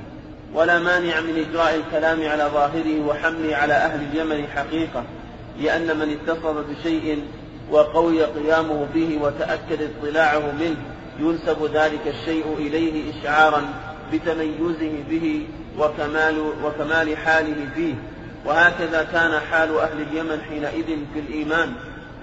[0.54, 5.04] ولا مانع من إجراء الكلام على ظاهره وحمله على أهل اليمن حقيقة
[5.60, 7.22] لأن من اتصف بشيء
[7.70, 10.76] وقوي قيامه به وتأكد اطلاعه منه
[11.20, 13.62] ينسب ذلك الشيء إليه إشعارا
[14.12, 15.46] بتميزه به
[15.78, 17.94] وكمال, وكمال حاله فيه.
[18.46, 21.72] وهكذا كان حال أهل اليمن حينئذ في الإيمان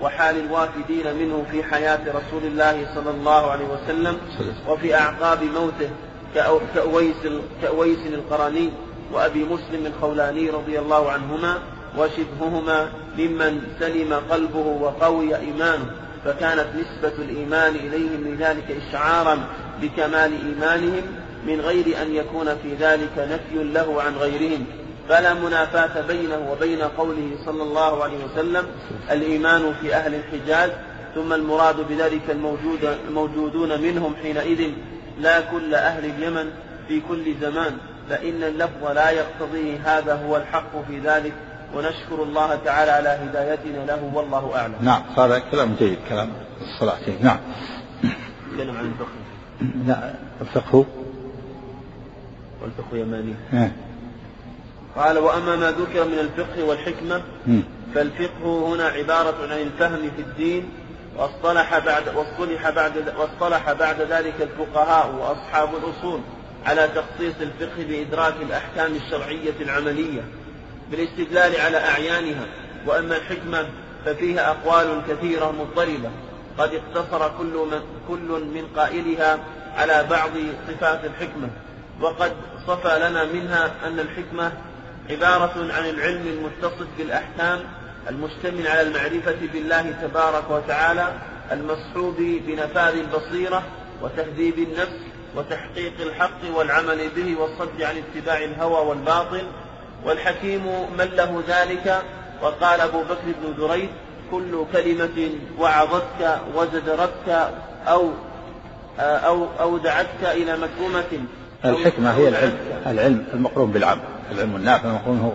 [0.01, 4.17] وحال الوافدين منه في حياة رسول الله صلى الله عليه وسلم
[4.67, 5.89] وفي أعقاب موته
[6.75, 7.15] كأويس,
[7.61, 8.69] كأويس القرني
[9.13, 11.57] وأبي مسلم الخولاني رضي الله عنهما
[11.97, 15.91] وشبههما ممن سلم قلبه وقوي إيمانه.
[16.25, 19.39] فكانت نسبة الإيمان إليهم لذلك إشعارا
[19.81, 21.03] بكمال إيمانهم
[21.47, 24.65] من غير أن يكون في ذلك نفي له عن غيرهم.
[25.09, 28.65] فلا منافاة بينه وبين قوله صلى الله عليه وسلم
[29.11, 30.71] الإيمان في أهل الحجاز
[31.15, 34.71] ثم المراد بذلك الموجود الموجودون منهم حينئذ
[35.19, 36.51] لا كل أهل اليمن
[36.87, 37.77] في كل زمان.
[38.09, 41.33] فإن اللفظ لا يقتضيه هذا هو الحق في ذلك
[41.75, 44.75] ونشكر الله تعالى على هدايتنا له والله أعلم.
[44.81, 46.29] نعم هذا كلام جيد كلام
[46.61, 47.37] الصلاة نعم.
[48.53, 49.15] تكلم عن الفقه.
[49.87, 50.85] نعم الفقه.
[52.61, 53.33] والفقه يماني.
[53.51, 53.71] نعم.
[54.95, 57.21] قال وأما ما ذكر من الفقه والحكمة
[57.95, 60.69] فالفقه هنا عبارة عن الفهم في الدين
[61.17, 66.19] واصطلح بعد واصطلح بعد واصطلح بعد ذلك الفقهاء وأصحاب الأصول
[66.65, 70.21] على تخصيص الفقه بإدراك الأحكام الشرعية العملية
[70.91, 72.45] بالاستدلال على أعيانها.
[72.87, 73.67] وأما الحكمة
[74.05, 76.09] ففيها أقوال كثيرة مضطربة.
[76.57, 79.39] قد اقتصر كل من, كل من قائلها
[79.77, 80.29] على بعض
[80.67, 81.49] صفات الحكمة.
[82.01, 82.33] وقد
[82.67, 84.51] صفى لنا منها أن الحكمة
[85.09, 87.59] عبارة عن العلم المتصف بالأحكام
[88.09, 91.13] المشتمل على المعرفة بالله تبارك وتعالى
[91.51, 93.63] المصحوب بنفاذ البصيرة
[94.01, 94.99] وتهذيب النفس
[95.35, 99.43] وتحقيق الحق والعمل به والصد عن اتباع الهوى والباطل.
[100.05, 100.65] والحكيم
[100.97, 102.03] من له ذلك؟
[102.41, 103.89] وقال أبو بكر بن دريد
[104.31, 105.29] كل كلمة
[105.59, 107.49] وعظتك وزجرتك
[107.87, 108.09] أو
[108.99, 111.25] أو أو دعتك إلى مكرمة
[111.65, 115.31] الحكمة هي العلم العلم المقرون بالعمل العلم النافع المقرون هو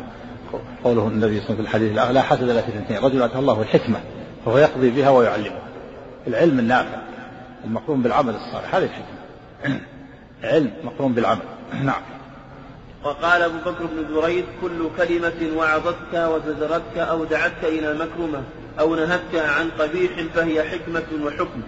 [0.84, 3.38] قوله النبي صلى الله عليه وسلم في الحديث لا حسد إلا في اثنتين رجل اتاه
[3.38, 4.00] الله الحكمه
[4.44, 5.62] فهو يقضي بها ويعلمها.
[6.26, 6.98] العلم النافع
[7.64, 9.80] المقرون بالعمل الصالح هذه الحكمة.
[10.44, 11.42] علم مقرون بالعمل.
[11.84, 12.02] نعم.
[13.04, 18.42] وقال أبو بكر بن دريد كل كلمة وعظتك وزجرتك أو دعتك إلى مكرمة
[18.80, 21.62] أو نهتك عن قبيح فهي حكمة وحكم.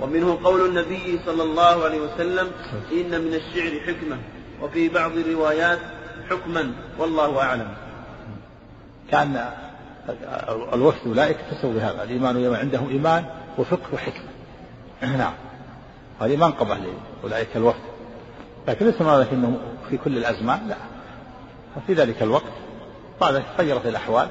[0.00, 2.50] ومنه قول النبي صلى الله عليه وسلم
[2.92, 4.18] إن من الشعر حكمة
[4.62, 5.78] وفي بعض الروايات
[6.30, 7.74] حكما والله أعلم.
[9.10, 9.50] كان
[10.72, 13.24] الوفد أولئك اتصلوا بهذا الإيمان عندهم إيمان
[13.58, 14.30] وفقه وحكمة.
[15.18, 15.32] نعم.
[16.20, 16.78] هذه منقبة
[17.22, 17.80] لأولئك الوفد.
[18.68, 19.58] لكن ليس معنى أنه
[19.90, 20.76] في كل الأزمان لا.
[21.86, 22.52] في ذلك الوقت
[23.20, 24.28] بعد تغيرت الأحوال.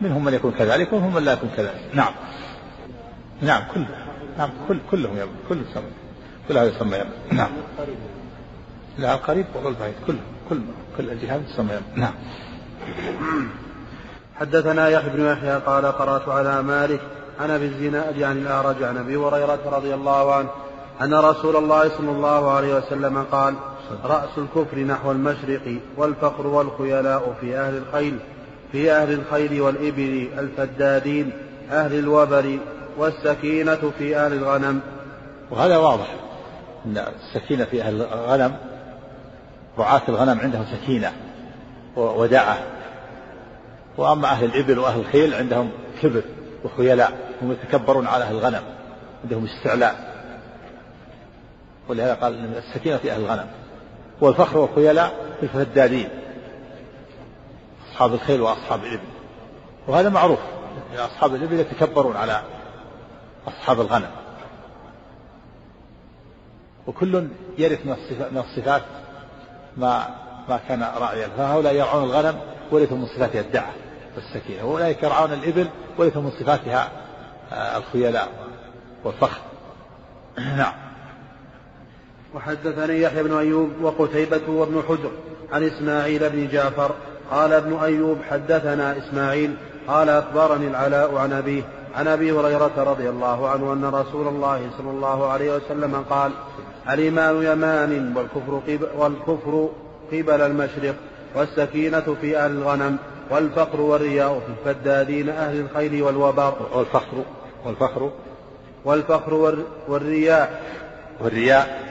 [0.00, 1.90] منهم من يكون كذلك ومنهم من لا يكون كذلك.
[1.94, 2.12] نعم.
[3.42, 3.84] نعم كل
[4.38, 5.90] نعم كل كلهم يمن كل يسمى
[6.48, 7.50] كل هذا يسمى يمن نعم.
[8.98, 10.16] لا القريب والبعيد كل
[10.50, 10.60] كل
[10.96, 12.14] كل الجهات تسمى يمن نعم.
[14.34, 17.00] حدثنا يحيى بن يحيى قال قرأت على مالك
[17.40, 20.48] عن أبي الزناد عن الأعرج عن أبي هريرة رضي الله عنه
[21.02, 23.54] أن رسول الله صلى الله عليه وسلم قال
[24.04, 28.18] رأس الكفر نحو المشرق والفقر والخيلاء في أهل الخيل
[28.72, 31.32] في أهل الخيل والإبل الفدادين
[31.70, 32.58] أهل الوبر
[32.98, 34.80] والسكينة في أهل الغنم.
[35.50, 36.06] وهذا واضح.
[36.86, 38.56] إن السكينة في أهل الغنم
[39.78, 41.12] رعاة الغنم عندهم سكينة
[41.96, 42.58] ودعه
[43.96, 45.70] وأما أهل الإبل وأهل الخيل عندهم
[46.02, 46.22] كبر
[46.64, 48.62] وخيلاء هم يتكبرون على أهل الغنم
[49.24, 50.12] عندهم استعلاء.
[51.88, 53.46] ولهذا قال السكينة في أهل الغنم.
[54.20, 56.08] والفخر والخيلاء في الفدادين
[57.90, 59.02] أصحاب الخيل وأصحاب الإبل.
[59.88, 60.38] وهذا معروف.
[60.98, 62.42] أصحاب الإبل يتكبرون على
[63.48, 64.10] أصحاب الغنم.
[66.86, 67.28] وكل
[67.58, 67.86] يرث
[68.32, 68.82] من الصفات
[69.76, 70.06] ما
[70.48, 71.28] ما كان راعيا.
[71.28, 73.72] فهؤلاء يرعون الغنم وليس من صفاتها الدعة
[74.16, 74.64] والسكينة.
[74.64, 76.90] وأولئك يرعون الإبل وليس من صفاتها
[77.52, 78.28] آه، الخيلاء
[79.04, 79.40] والفخر
[80.38, 80.72] نعم.
[82.34, 85.10] وحدثني يحيى بن أيوب وقتيبة وابن حجر
[85.52, 86.94] عن إسماعيل بن جعفر
[87.30, 89.56] قال ابن أيوب حدثنا إسماعيل
[89.88, 91.62] قال أخبرني العلاء عن أبيه
[91.94, 96.32] عن أبي هريرة رضي الله عنه أن رسول الله صلى الله عليه وسلم قال
[96.90, 99.68] الإيمان يمان والكفر قبل, والكفر
[100.12, 100.94] قبل المشرق
[101.34, 102.98] والسكينة في أهل الغنم
[103.30, 107.24] والفقر والرياء في الفدادين أهل الخيل والوبر والفخر
[107.64, 108.10] والفخر.
[108.84, 110.62] والفخر والرياء.
[111.20, 111.82] والرياء.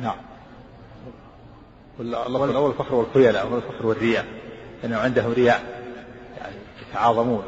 [0.00, 0.16] نعم.
[2.00, 4.24] اللفظ الأول الفخر والخيلاء والفخر والرياء.
[4.82, 5.62] يعني عندهم رياء
[6.40, 6.56] يعني
[6.90, 7.42] يتعاظمون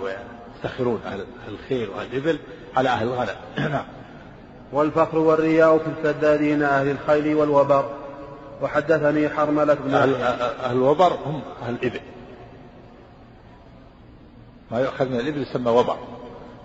[0.65, 2.39] ويفتخرون أهل الخيل وأهل الإبل
[2.77, 3.37] على أهل الغنم.
[3.73, 3.85] نعم.
[4.73, 7.91] والفخر والرياء في الفدادين أهل الخيل والوبر.
[8.63, 12.01] وحدثني حرملة بن أهل, أهل الوبر هم أهل الإبل.
[14.71, 15.99] ما يؤخذ من الإبل يسمى وبر.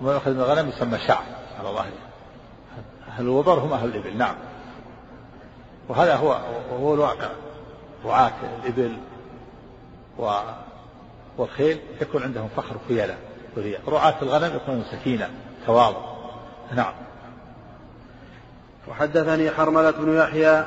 [0.01, 1.23] وما يؤخذ من الغنم يسمى شعر.
[1.59, 2.05] على ظاهره
[3.07, 4.17] أهل الوبر هم أهل الإبل.
[4.17, 4.35] نعم.
[5.89, 6.39] وهذا هو
[6.79, 7.29] هو الواقع.
[8.05, 8.97] رعاة الإبل
[10.19, 10.31] و
[11.37, 13.17] والخيل يكون عندهم فخر خيلاء
[13.87, 15.29] رعاة الغنم يكون سكينة
[15.65, 15.99] تواضع.
[16.75, 16.93] نعم.
[18.87, 20.65] وحدثني حرملة بن يحيى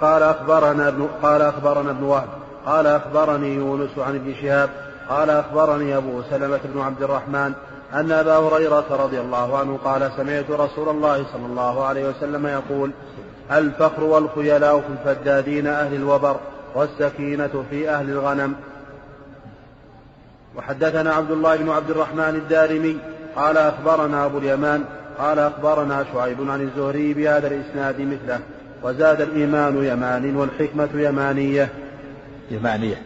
[0.00, 2.28] قال أخبرنا ابن قال أخبرنا ابن وهب.
[2.66, 4.70] قال أخبرني يونس عن ابن شهاب.
[5.08, 7.52] قال أخبرني أبو سلمة بن عبد الرحمن
[7.94, 12.90] أن أبا هريرة رضي الله عنه قال سمعت رسول الله صلى الله عليه وسلم يقول
[13.52, 16.36] الفخر والخيلاء في الفدادين أهل الوبر
[16.74, 18.54] والسكينة في أهل الغنم.
[20.58, 22.98] وحدثنا عبد الله بن عبد الرحمن الدارمي
[23.36, 24.84] قال أخبرنا أبو اليمان
[25.18, 28.40] قال أخبرنا شعيب عن الزهري بهذا الإسناد مثله
[28.82, 31.68] وزاد الإيمان يمان والحكمة يمانية.
[32.50, 33.02] يمانية.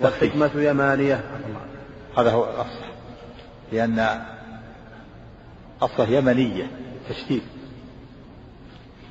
[0.00, 1.24] والحكمة يمانية.
[2.18, 2.88] هذا هو الأصح
[3.72, 4.22] لأن
[5.82, 6.70] أصله يمنية
[7.08, 7.42] تشديد.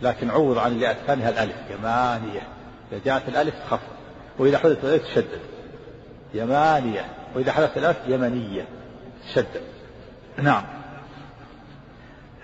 [0.02, 2.48] لكن عوض عن اللي الثانية الألف يمانية.
[2.92, 3.80] إذا جاءت الألف خف
[4.40, 5.53] وإذا حدث الألف تشدد.
[6.34, 7.06] يمانية.
[7.36, 8.66] وإذا حدث الألف يمنية.
[9.34, 9.46] شد
[10.38, 10.64] نعم.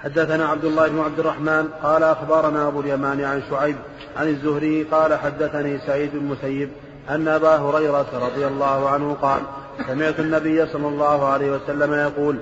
[0.03, 3.75] حدثنا عبد الله بن عبد الرحمن قال أخبرنا أبو اليمان عن شعيب
[4.17, 6.69] عن الزهري قال حدثني سعيد المسيب
[7.09, 9.41] أن أبا هريرة رضي الله عنه قال
[9.87, 12.37] سمعت النبي صلى الله عليه وسلم يقول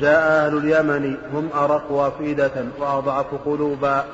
[0.00, 4.04] جاء أهل اليمن هم أرق أفئدة وأضعف قلوبا.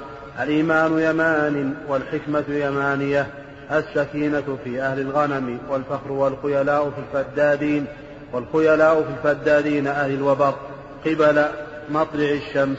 [0.40, 3.27] الإيمان يمان والحكمة يمانية.
[3.71, 7.87] السكينة في أهل الغنم والفخر والخيلاء في الفدادين
[8.33, 10.55] والخيلاء في الفدادين أهل الوبر
[11.07, 11.45] قبل
[11.91, 12.79] مطلع الشمس.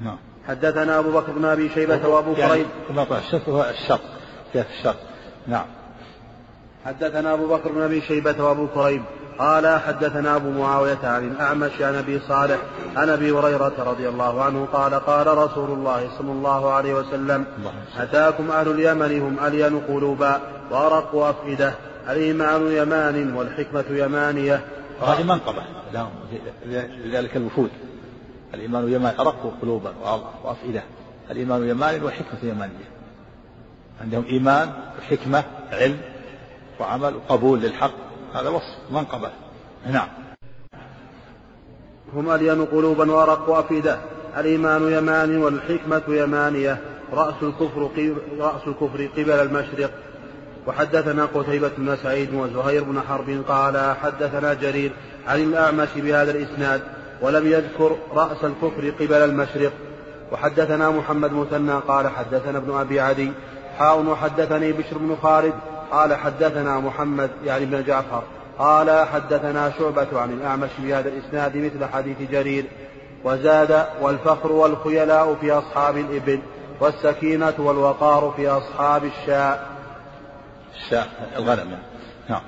[0.00, 0.18] نعم.
[0.48, 4.00] حدثنا أبو بكر بن أبي شيبة وأبو يعني كريب مطلع الشمس هو الشرق
[4.54, 4.96] جهة الشرق
[5.46, 5.66] نعم.
[6.86, 9.02] حدثنا أبو بكر بن أبي شيبة وأبو كريب
[9.38, 12.58] قال حدثنا أبو معاوية عن الأعمش عن أبي صالح
[12.96, 17.44] عن أبي هريرة رضي الله عنه قال قال رسول الله صلى الله عليه وسلم
[17.98, 21.74] أتاكم أهل اليمن هم ألين قلوبا وأرق أفئدة
[22.08, 24.64] الإيمان يمان والحكمة يمانية
[25.00, 25.62] وهذه منقبة.
[25.92, 26.10] لهم
[27.04, 27.70] لذلك الوفود.
[28.54, 29.92] الإيمان يمان أرق قلوبا
[30.44, 30.82] وأفئدة
[31.30, 32.88] الإيمان يمان والحكمة يمانية.
[34.00, 36.00] عندهم إيمان وحكمة علم
[36.80, 38.07] وعمل وقبول للحق.
[38.34, 39.30] هذا وصف منقبة.
[39.86, 40.08] نعم.
[42.14, 43.98] هم ألين قلوبا وأرق أفئدة
[44.38, 46.80] الإيمان يمان والحكمة يمانية.
[47.12, 47.90] رأس الكفر
[48.38, 49.90] رأس الكفر قبل المشرق.
[50.66, 54.92] وحدثنا قتيبة بن سعيد وزهير بن حرب قال حدثنا جرير
[55.26, 56.82] عن الأعمش بهذا الإسناد
[57.22, 59.72] ولم يذكر رأس الكفر قبل المشرق.
[60.32, 63.32] وحدثنا محمد مثنى قال حدثنا ابن أبي عدي.
[63.78, 65.54] حاء وحدثني بشر بن خالد.
[65.90, 68.22] قال حدثنا محمد يعني بن جعفر
[68.58, 72.64] قال حدثنا شعبة عن الأعمش بهذا الإسناد مثل حديث جرير
[73.24, 76.40] وزاد والفخر والخيلاء في أصحاب الإبل
[76.80, 79.66] والسكينة والوقار في أصحاب الشاء.
[80.74, 81.78] الشاء الغنم.
[82.28, 82.42] نعم.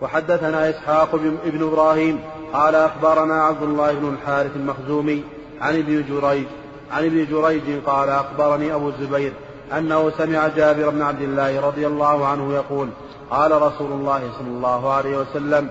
[0.00, 2.20] وحدثنا إسحاق بن إبراهيم
[2.52, 5.24] قال أخبرنا عبد الله بن الحارث المخزومي
[5.60, 6.46] عن ابن جريج
[6.92, 9.32] عن ابن جريج قال أخبرني أبو الزبير
[9.78, 12.88] أنه سمع جابر بن عبد الله رضي الله عنه يقول
[13.30, 15.70] قال رسول الله صلى الله عليه وسلم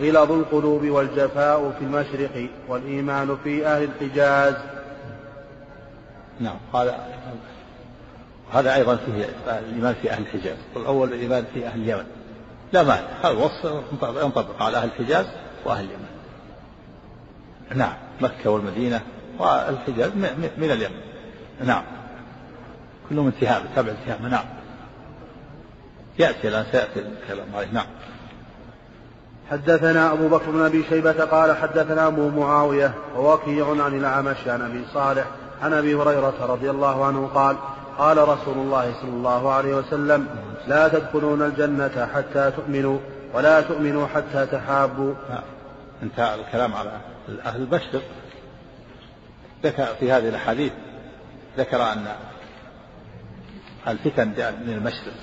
[0.00, 4.54] غلظ القلوب والجفاء في المشرق والإيمان في أهل الحجاز.
[6.40, 7.06] نعم هذا
[8.52, 10.56] هذا أيضا فيه الإيمان في أهل الحجاز.
[10.74, 12.04] والأول الإيمان في أهل اليمن.
[12.72, 13.82] لا مانع هذا الوصف
[14.22, 15.26] ينطبق على أهل الحجاز
[15.64, 16.08] وأهل اليمن.
[17.74, 19.00] نعم مكة والمدينة
[19.38, 20.10] والحجاز
[20.58, 21.00] من اليمن.
[21.64, 21.82] نعم.
[23.10, 24.44] كلهم انتهاء تابع انتهاء نعم.
[26.18, 27.86] يأتي الآن سيأتي الكلام عليه نعم.
[29.50, 34.84] حدثنا أبو بكر بن أبي شيبة قال حدثنا أبو معاوية ووكيع عن الأعمش عن أبي
[34.94, 35.24] صالح
[35.62, 37.56] عن أبي هريرة رضي الله عنه قال
[37.98, 40.26] قال رسول الله صلى الله عليه وسلم
[40.66, 42.98] لا تدخلون الجنة حتى تؤمنوا
[43.34, 45.14] ولا تؤمنوا حتى تحابوا.
[45.30, 45.42] نعم.
[46.02, 46.90] انتهى الكلام على
[47.46, 48.02] أهل المشرق
[49.64, 50.72] ذكر في هذه الأحاديث
[51.58, 52.06] ذكر أن
[53.88, 54.28] الفتن
[54.66, 55.14] من المشرق.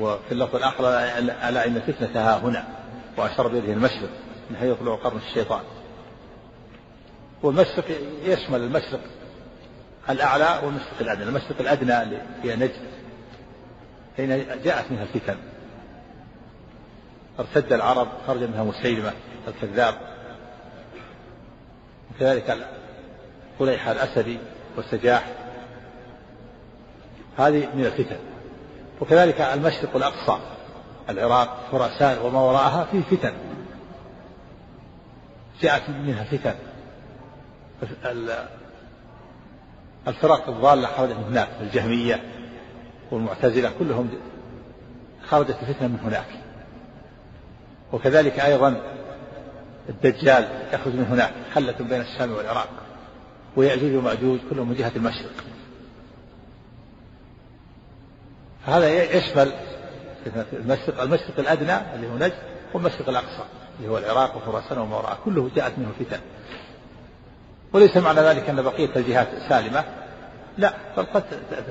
[0.00, 0.88] وفي اللفظ الآخر
[1.48, 2.64] ألا إن الفتنة ها هنا
[3.16, 4.10] وأشار بيده المشرق
[4.50, 5.62] من حيث يطلع قرن الشيطان.
[7.42, 7.84] والمشرق
[8.24, 9.00] يشمل المشرق
[10.10, 11.24] الأعلى والمشرق الأدنى.
[11.24, 12.80] المشرق الأدنى اللي هي نجد
[14.16, 14.28] حين
[14.64, 15.36] جاءت منها الفتن.
[17.38, 19.12] ارتد العرب خرج منها مسيلمة
[19.48, 19.94] الكذاب.
[22.10, 22.66] وكذلك
[23.58, 24.38] قليحة الأسدي
[24.76, 25.43] والسجاح.
[27.38, 28.16] هذه من الفتن.
[29.00, 30.38] وكذلك المشرق الأقصى
[31.08, 33.32] العراق خراسان وما وراءها فيه فتن.
[35.60, 36.54] جاءت منها فتن.
[40.08, 42.22] الفرق الضالة خرجت من هناك الجهمية
[43.10, 44.10] والمعتزلة كلهم
[45.26, 46.26] خرجت الفتنة من هناك.
[47.92, 48.80] وكذلك أيضا
[49.88, 52.68] الدجال يخرج من هناك حلة بين الشام والعراق.
[53.56, 55.32] ويأجوج ومأجوج كلهم من جهة المشرق.
[58.66, 59.52] هذا يشمل
[60.52, 62.38] المشرق المشرق الأدنى اللي هو نجد
[62.74, 63.44] والمشرق الأقصى
[63.78, 66.20] اللي هو العراق وخراسان وما وراءه كله جاءت منه فتن.
[67.72, 69.84] وليس معنى ذلك أن بقية الجهات سالمة.
[70.58, 71.24] لا بل قد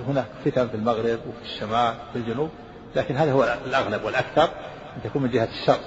[0.07, 2.49] هناك فتن في المغرب وفي الشمال وفي الجنوب
[2.95, 4.49] لكن هذا هو الأغلب والأكثر
[4.95, 5.82] أن تكون من جهة الشرق.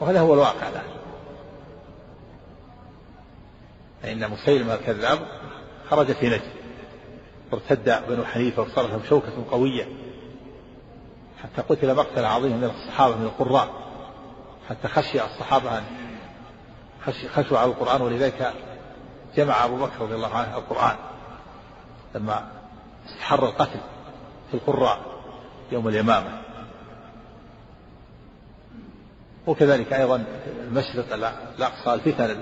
[0.00, 0.98] وهذا هو الواقع الآن.
[4.02, 5.18] فإن مسيلمة الكذاب
[5.90, 6.52] خرج في نجد.
[7.52, 10.07] وارتد بنو حنيفة وصارت لهم شوكة قوية.
[11.42, 13.68] حتى قتل مقتل عظيم من الصحابة من القراء
[14.68, 15.84] حتى خشي الصحابة أن
[17.34, 18.52] خشوا على القرآن ولذلك
[19.36, 20.96] جمع أبو بكر رضي الله عنه القرآن.
[22.14, 22.48] لما
[23.06, 23.80] استحر القتل
[24.50, 24.98] في القراء
[25.72, 26.42] يوم اليمامة.
[29.46, 31.14] وكذلك أيضا المشرق
[31.58, 32.36] الأقصى الفتن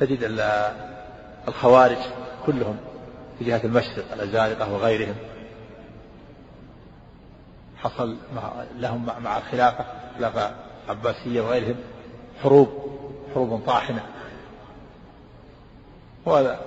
[0.00, 0.40] تجد
[1.48, 1.98] الخوارج
[2.46, 2.76] كلهم
[3.38, 5.14] في جهة المشرق الأزارقة وغيرهم.
[7.82, 8.16] حصل
[8.78, 9.84] لهم مع الخلافة
[10.18, 10.50] خلافة
[10.88, 11.76] عباسية وغيرهم
[12.42, 12.68] حروب
[13.34, 14.02] حروب طاحنة.
[16.24, 16.60] وهذا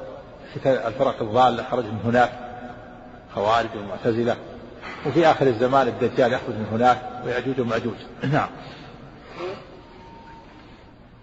[0.65, 2.31] الفرق الضالة خرج من هناك
[3.35, 4.35] خوارج ومعتزلة.
[5.05, 7.95] وفي آخر الزمان الدجال يخرج من هناك ويأجوج ومأجوج
[8.33, 8.49] نعم.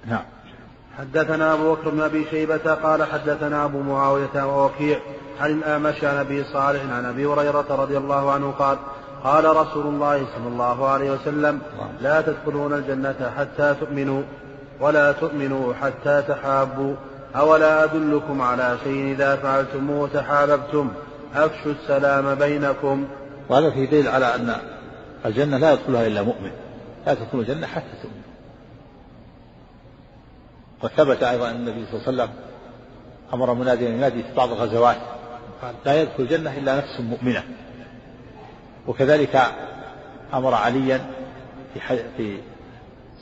[0.07, 0.25] نعم.
[0.99, 4.99] حدثنا أبو بكر بن أبي شيبة قال حدثنا أبو معاوية ووكيع
[5.41, 8.79] عن الأعمش عن أبي صالح عن أبي هريرة رضي الله عنه قال
[9.27, 11.61] قال رسول الله صلى الله عليه وسلم
[12.01, 14.23] لا تدخلون الجنة حتى تؤمنوا
[14.81, 16.95] ولا تؤمنوا حتى تحابوا.
[17.37, 20.91] أولا أدلكم على شيء إذا فعلتموه تحاببتم
[21.35, 23.07] أفشوا السلام بينكم.
[23.49, 24.57] وهذا في دليل على أن
[25.27, 26.51] الجنة لا يدخلها إلا مؤمن.
[27.07, 28.23] لا تدخل الجنة حتى تؤمن
[30.83, 32.31] وثبت أيضا أن النبي صلى الله عليه وسلم
[33.35, 34.97] أمر مناديا ينادي في بعض الغزوات
[35.63, 37.43] قال لا يدخل الجنة إلا نفس مؤمنة.
[38.87, 39.43] وكذلك
[40.35, 41.07] أمر عليا
[41.75, 41.81] في
[42.17, 42.39] في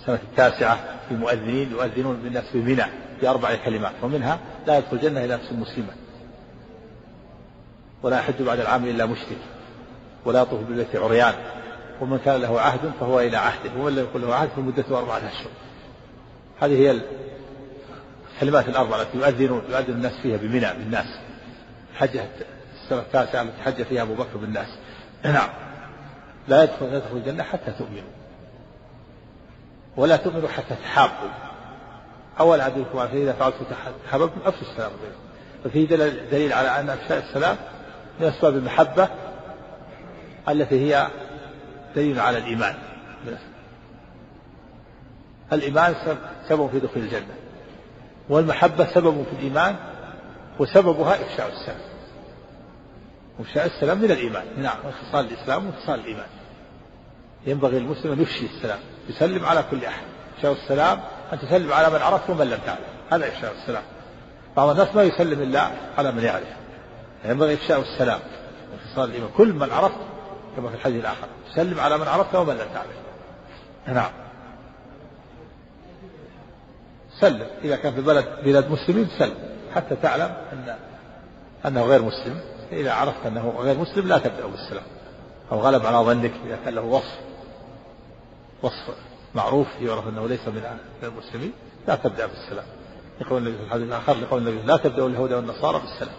[0.01, 2.85] السنة التاسعة في مؤذنين يؤذنون بالناس في منى
[3.23, 5.93] بأربع كلمات ومنها لا يدخل الجنة إلا نفس مسلمة.
[8.03, 9.39] ولا يحج بعد العام إلا مشرك
[10.25, 11.35] ولا يطوف بالبيت عريان.
[12.01, 15.51] ومن كان له عهد فهو إلى عهده ومن لم يكن له عهد فمدته أربعة أشهر.
[16.61, 17.01] هذه هي
[18.35, 21.07] الكلمات الأربعة التي يؤذن يؤذن الناس فيها بمنى بالناس.
[21.95, 22.25] حجة
[22.85, 24.69] السنة التاسعة التي حج فيها أبو بكر بالناس.
[25.25, 25.49] نعم.
[26.49, 28.11] لا يدخل يدخل الجنة حتى تؤمنوا.
[29.97, 31.31] ولا تؤمنوا حتى تحابوا.
[32.41, 33.65] أول أدلكم فإذا فعلتم
[34.07, 35.19] تحاببتم أفشوا السلام بينكم.
[35.65, 35.89] ففيه
[36.31, 37.57] دليل على أن أفشاء السلام
[38.21, 39.09] من أسباب المحبة
[40.49, 41.09] التي هي
[41.97, 42.75] دليل على الإيمان.
[45.53, 45.95] الإيمان
[46.49, 47.35] سبب في دخول الجنة.
[48.29, 49.77] والمحبة سبب في الإيمان
[50.59, 51.94] وسببها إفشاء السلام.
[53.39, 54.45] وإفشاء السلام من الإيمان.
[54.57, 54.77] نعم
[55.09, 56.27] خصال الإسلام وخصال الإيمان.
[57.47, 58.79] ينبغي المسلم أن يفشي السلام
[59.09, 60.05] يسلم على كل أحد.
[60.37, 61.01] إفشاء السلام
[61.33, 62.81] أن تسلم على من عرفت ومن لم تعرف.
[63.13, 63.83] هذا إفشاء السلام.
[64.57, 66.49] بعض الناس ما يسلم إلا على من يعرف.
[67.25, 68.21] ينبغي إفشاء السلام
[68.73, 69.31] من خصال الإيمان.
[69.37, 70.01] كل من عرفت
[70.57, 72.97] كما في الحديث الآخر سلم على من عرفت ومن لم تعرف.
[73.87, 74.13] نعم.
[77.21, 77.47] سلم.
[77.65, 79.35] إذا كان في بلد بلاد مسلمين سلم.
[79.75, 80.77] حتى تعلم أن
[81.67, 82.41] أنه غير مسلم.
[82.75, 84.85] إذا عرفت أنه غير مسلم لا تبدأ بالسلام.
[85.53, 87.19] أو غلب على ظنك إذا كان له وصف.
[88.63, 88.95] وصف
[89.35, 91.53] معروف يعرف أنه ليس من المسلمين
[91.89, 92.65] لا تبدأ بالسلام.
[93.21, 96.15] يقول النبي في الحديث الآخر يقول النبي لا تبدأوا اليهود والنصارى بالسلام.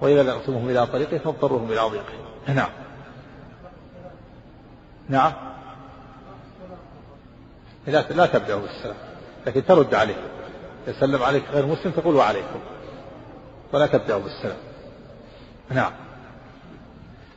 [0.00, 2.12] وإذا لقيتموهم إلى طريقه فاضطروهم إلى ضيقه
[2.48, 2.70] نعم.
[5.08, 5.32] نعم.
[7.86, 8.96] لا لا تبدأ بالسلام.
[9.46, 10.16] لكن ترد عليه.
[10.86, 12.60] يسلم عليك غير مسلم تقول وعليكم.
[13.72, 14.56] ولا تبدأ بالسلام.
[15.70, 15.92] نعم.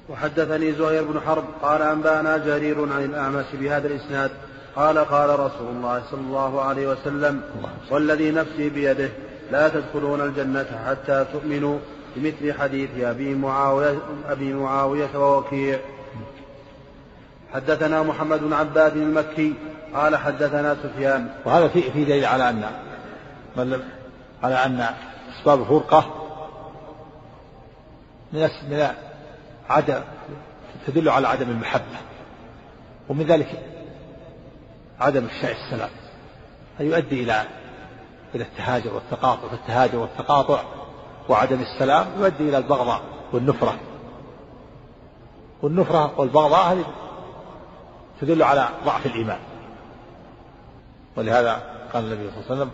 [0.09, 4.31] وحدثني زهير بن حرب قال أنبأنا جرير عن الأعمش بهذا الإسناد.
[4.75, 7.41] قال قال رسول الله صلى الله عليه وسلم
[7.91, 9.09] والذي نفسي بيده
[9.51, 11.79] لا تدخلون الجنة حتى تؤمنوا
[12.15, 13.97] بمثل حديث أبي معاوية,
[14.29, 15.79] أبي معاوية ووكيع.
[17.53, 19.53] حدثنا محمد بن عباد المكي
[19.93, 21.29] قال حدثنا سفيان.
[21.45, 22.63] وهذا في في دليل على أن
[24.43, 24.85] على أن
[25.39, 26.24] أسباب الفرقة
[28.35, 28.87] من من
[29.69, 30.01] عدم
[30.87, 31.97] تدل على عدم المحبة.
[33.09, 33.63] ومن ذلك
[34.99, 35.89] عدم افشاء السلام.
[36.77, 37.43] فيؤدي إلى
[38.35, 39.47] إلى التهاجر والتقاطع.
[39.47, 40.63] فالتهاجر والتقاطع
[41.29, 43.01] وعدم السلام يؤدي إلى البغضاء
[43.33, 43.79] والنفرة.
[45.61, 46.85] والنفرة والبغضاء هذه
[48.21, 49.39] تدل على ضعف الإيمان.
[51.17, 51.61] ولهذا
[51.93, 52.71] قال النبي صلى الله عليه وسلم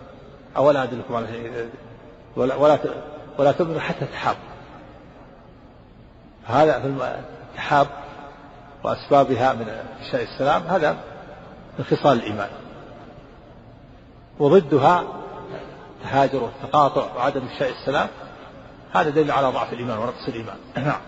[0.58, 1.70] أولا أدلكم على
[2.36, 2.80] ولا ولا
[3.38, 4.51] ولا تؤمنوا حتى تحابوا.
[6.46, 6.88] هذا في
[7.50, 7.88] التحاب
[8.84, 9.66] وأسبابها من
[10.02, 10.98] إفشاء السلام هذا
[11.80, 12.50] من خصال الإيمان.
[14.40, 15.04] وضدها
[15.98, 18.08] التهاجر والتقاطع وعدم إفشاء السلام
[18.94, 20.58] هذا دليل على ضعف الإيمان ونقص الإيمان.
[20.76, 21.02] نعم.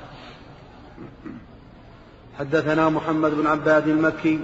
[2.40, 4.40] حدثنا محمد بن عباد المكي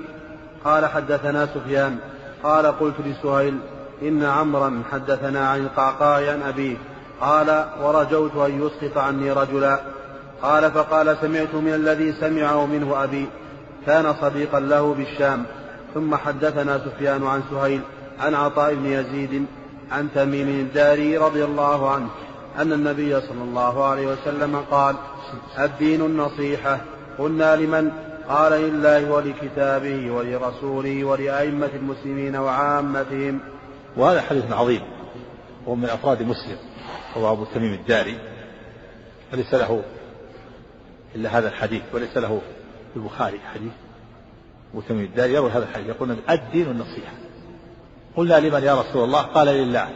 [0.66, 2.00] قال حدثنا سفيان
[2.44, 3.60] قال قلت لسهيل
[4.02, 6.78] إن عمرا حدثنا عن القعقاع عن أبيه
[7.22, 9.80] قال ورجوت أن يسقط عني رجلا
[10.42, 13.28] قال فقال سمعت من الذي سمعه منه أبي
[13.86, 15.46] كان صديقا له بالشام
[15.94, 17.82] ثم حدثنا سفيان عن سهيل
[18.20, 19.46] عن عطاء بن يزيد
[19.92, 22.10] عن تميم الداري رضي الله عنه
[22.58, 24.96] أن النبي صلى الله عليه وسلم قال
[25.60, 26.80] الدين النصيحة
[27.20, 27.92] قلنا لمن؟
[28.30, 33.40] قال لله ولكتابه ولرسوله ولأئمة المسلمين وعامتهم.
[33.98, 34.82] وهذا حديث عظيم
[35.66, 36.58] وهو من أفراد مسلم
[37.18, 38.18] هو أبو تميم الداري
[39.34, 39.84] وليس له
[41.16, 42.42] إلا هذا الحديث وليس له
[42.94, 43.72] في البخاري حديث
[44.74, 47.14] أبو تميم الداري يروي هذا الحديث يقول الدين النصيحة
[48.16, 49.90] قلنا لمن يا رسول الله؟ قال لله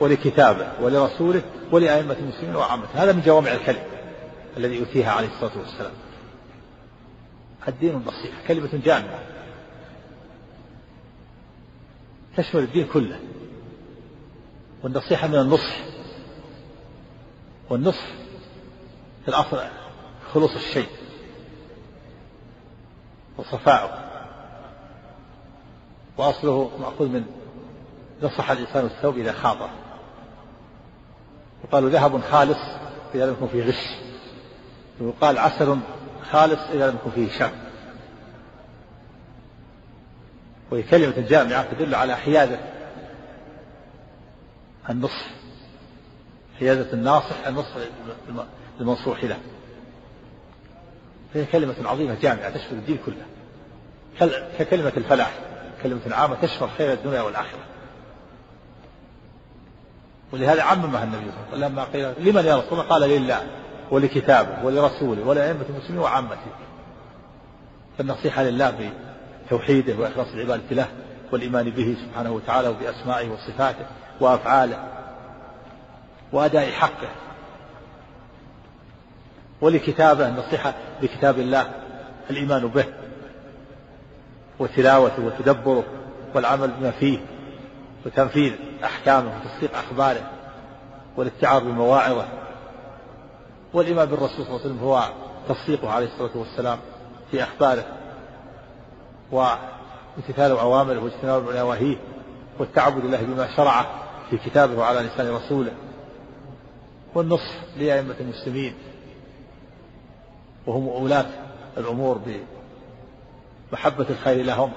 [0.00, 1.42] ولكتابه ولرسوله
[1.72, 3.04] ولأئمة المسلمين وعامته.
[3.04, 3.82] هذا من جوامع الكلم
[4.56, 5.92] الذي يؤتيها عليه الصلاة والسلام.
[7.68, 9.20] الدين النصيحة كلمة جامعة.
[12.36, 13.20] تشمل الدين كله.
[14.82, 15.76] والنصيحة من النصح.
[17.70, 18.06] والنصح
[19.24, 19.58] في الأصل
[20.34, 20.88] خلوص الشيء.
[23.38, 24.04] وصفاؤه.
[26.16, 27.24] وأصله مأخوذ من
[28.22, 29.68] نصح الإنسان الثوب إذا خاضه.
[31.64, 32.58] يقال ذهب خالص
[33.14, 33.98] إذا لم يكن فيه غش.
[35.00, 35.78] ويقال عسل
[36.30, 37.50] خالص إذا لم يكن فيه شر.
[40.70, 42.58] وهي كلمة جامعة تدل على حيادة
[44.90, 45.26] النصح.
[46.58, 47.76] حيادة الناصح النصح
[48.80, 49.38] المنصوح له.
[51.34, 53.26] فهي كلمة عظيمة جامعة تشمل الدين كله.
[54.58, 55.32] ككلمة الفلاح
[55.82, 57.60] كلمة عامة تشمل خير الدنيا والآخرة.
[60.32, 61.72] ولهذا عممها النبي صلى الله عليه وسلم.
[61.72, 63.46] لما قيل لمن يا رسول الله قال لله
[63.90, 66.50] ولكتابه ولرسوله ولأئمة المسلمين وعامته.
[67.98, 68.92] فالنصيحة لله
[69.46, 70.86] بتوحيده وإخلاص العبادة له
[71.32, 73.86] والإيمان به سبحانه وتعالى وبأسمائه وصفاته
[74.20, 74.88] وأفعاله
[76.32, 77.08] وأداء حقه.
[79.60, 81.70] ولكتابه النصيحة بكتاب الله
[82.30, 82.84] الإيمان به
[84.58, 85.84] وتلاوته وتدبره
[86.34, 87.18] والعمل بما فيه
[88.06, 88.52] وتنفيذ
[88.84, 90.30] أحكامه وتصديق أخباره
[91.16, 92.28] والاتعاظ بمواعظه
[93.72, 95.08] والإيمان بالرسول صلى الله عليه وسلم هو
[95.48, 96.78] تصديقه عليه الصلاة والسلام
[97.30, 97.84] في أخباره
[99.32, 101.96] وامتثال أوامره واجتناب نواهيه
[102.58, 103.86] والتعبد لله بما شرعه
[104.30, 105.72] في كتابه وعلى لسان رسوله
[107.14, 108.74] والنصح لأئمة المسلمين.
[110.68, 111.26] وهم ولاة
[111.76, 112.20] الأمور
[113.72, 114.72] بمحبة الخير لهم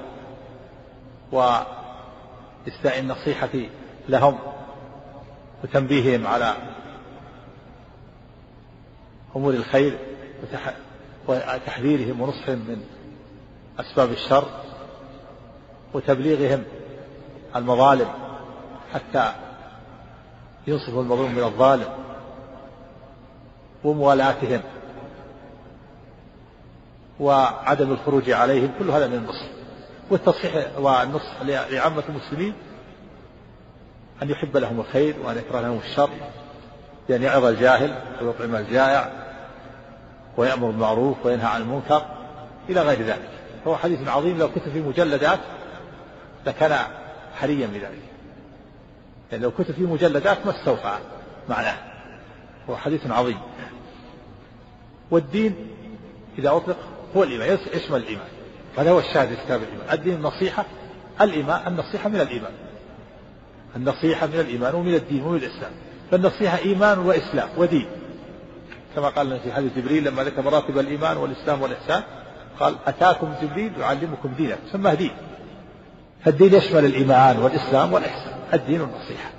[1.32, 3.50] وإسداء النصيحة
[4.10, 4.39] لهم
[5.64, 6.54] وتنبيههم على
[9.36, 9.98] أمور الخير
[11.28, 12.84] وتحذيرهم ونصحهم من
[13.80, 14.46] أسباب الشر
[15.94, 16.64] وتبليغهم
[17.56, 18.08] المظالم
[18.94, 19.34] حتى
[20.68, 21.89] ينصف المظلوم من الظالم
[23.84, 24.62] وموالاتهم.
[27.22, 29.45] وعدم الخروج عليهم كل هذا من النصح.
[30.09, 32.53] والتصحيح والنصح لعامة المسلمين
[34.24, 36.09] أن يحب لهم الخير وأن يكره لهم الشر
[37.09, 39.11] بأن يعظ الجاهل ويطعم الجائع
[40.38, 42.05] ويأمر بالمعروف وينهى عن المنكر
[42.69, 43.30] إلى غير ذلك.
[43.65, 45.39] فهو حديث عظيم لو كتب في مجلدات
[46.45, 46.78] لكان
[47.39, 48.01] حريا بذلك.
[49.32, 50.97] يعني لو كتب في مجلدات ما استوفى
[51.49, 51.78] معناه.
[52.69, 53.39] هو حديث عظيم.
[55.11, 55.55] والدين
[56.38, 56.78] إذا أطلق
[57.16, 58.28] هو الإيمان يشمل الإيمان
[58.78, 60.66] هذا هو الشاهد في كتاب الإيمان الدين النصيحة.
[61.22, 62.51] الإيمان النصيحة من الإيمان
[63.76, 65.72] النصيحة من الإيمان ومن الدين ومن الإسلام.
[66.12, 67.88] فالنصيحة إيمان وإسلام ودين.
[68.95, 72.03] كما قال في حديث جبريل لما ذكر مراتب الإيمان والإسلام والإحسان
[72.59, 75.12] قال أتاكم جبريل يعلمكم دينكم سماه دين.
[76.26, 78.34] فالدين يشمل الإيمان والإسلام والإحسان.
[78.53, 79.32] الدين النصيحة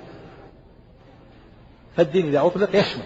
[1.97, 3.03] فالدين إذا أطلق يشمل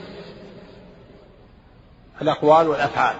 [2.21, 3.15] الأقوال والأفعال.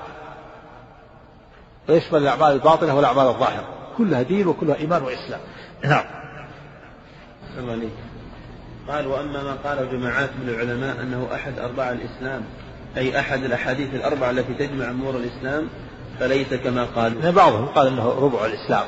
[1.89, 3.67] ويشمل الأعمال الباطنة والأعمال الظاهرة.
[3.97, 5.39] كلها دين وكلها إيمان وإسلام.
[5.83, 6.03] نعم.
[8.87, 12.41] قال وأما ما قاله جماعات من العلماء أنه أحد أرباع الإسلام
[12.97, 15.67] أي أحد الأحاديث الأربعة التي تجمع أمور الإسلام
[16.19, 17.31] فليس كما قالوا.
[17.31, 18.85] بعضهم قال أنه ربع الإسلام.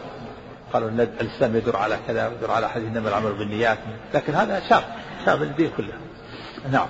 [0.74, 3.78] قالوا أن الإسلام يدور على كذا يدور على حديث إنما العمل بالنيات.
[4.14, 4.84] لكن هذا شاب
[5.26, 5.94] شاب الدين كله.
[6.72, 6.88] نعم.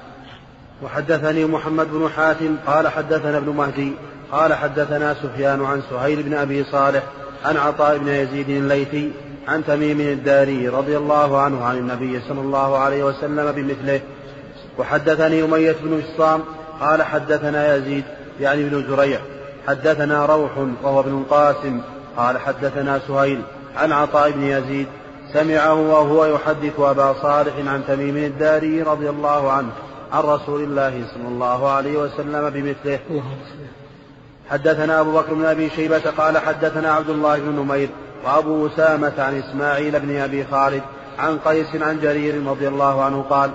[0.84, 3.94] وحدثني محمد بن حاتم قال حدثنا ابن مهدي
[4.32, 7.04] قال حدثنا سفيان عن سهيل بن أبي صالح
[7.46, 9.12] عن عطاء بن يزيد الليثي
[9.48, 14.02] عن تميم الداري رضي الله عنه عن النبي صلى الله عليه وسلم بمثله.
[14.78, 16.44] وحدثني أمية بن إسلام
[16.82, 18.04] قال حدثنا يزيد
[18.40, 19.20] يعني بن زريع
[19.68, 20.52] حدثنا روح
[20.84, 21.82] وهو ابن القاسم
[22.18, 23.42] قال حدثنا سهيل
[23.78, 24.88] عن عطاء بن يزيد.
[25.34, 29.72] سمعه وهو يحدث أبا صالح عن تميم الداري رضي الله عنه.
[30.12, 33.00] عن رسول الله صلى الله عليه وسلم بمثله.
[34.50, 37.90] حدثنا أبو بكر بن أبي شيبة قال حدثنا عبد الله بن نمير
[38.26, 40.84] وأبو أسامة عن إسماعيل بن أبي خالد
[41.20, 43.52] عن قيس عن جرير رضي الله عنه قال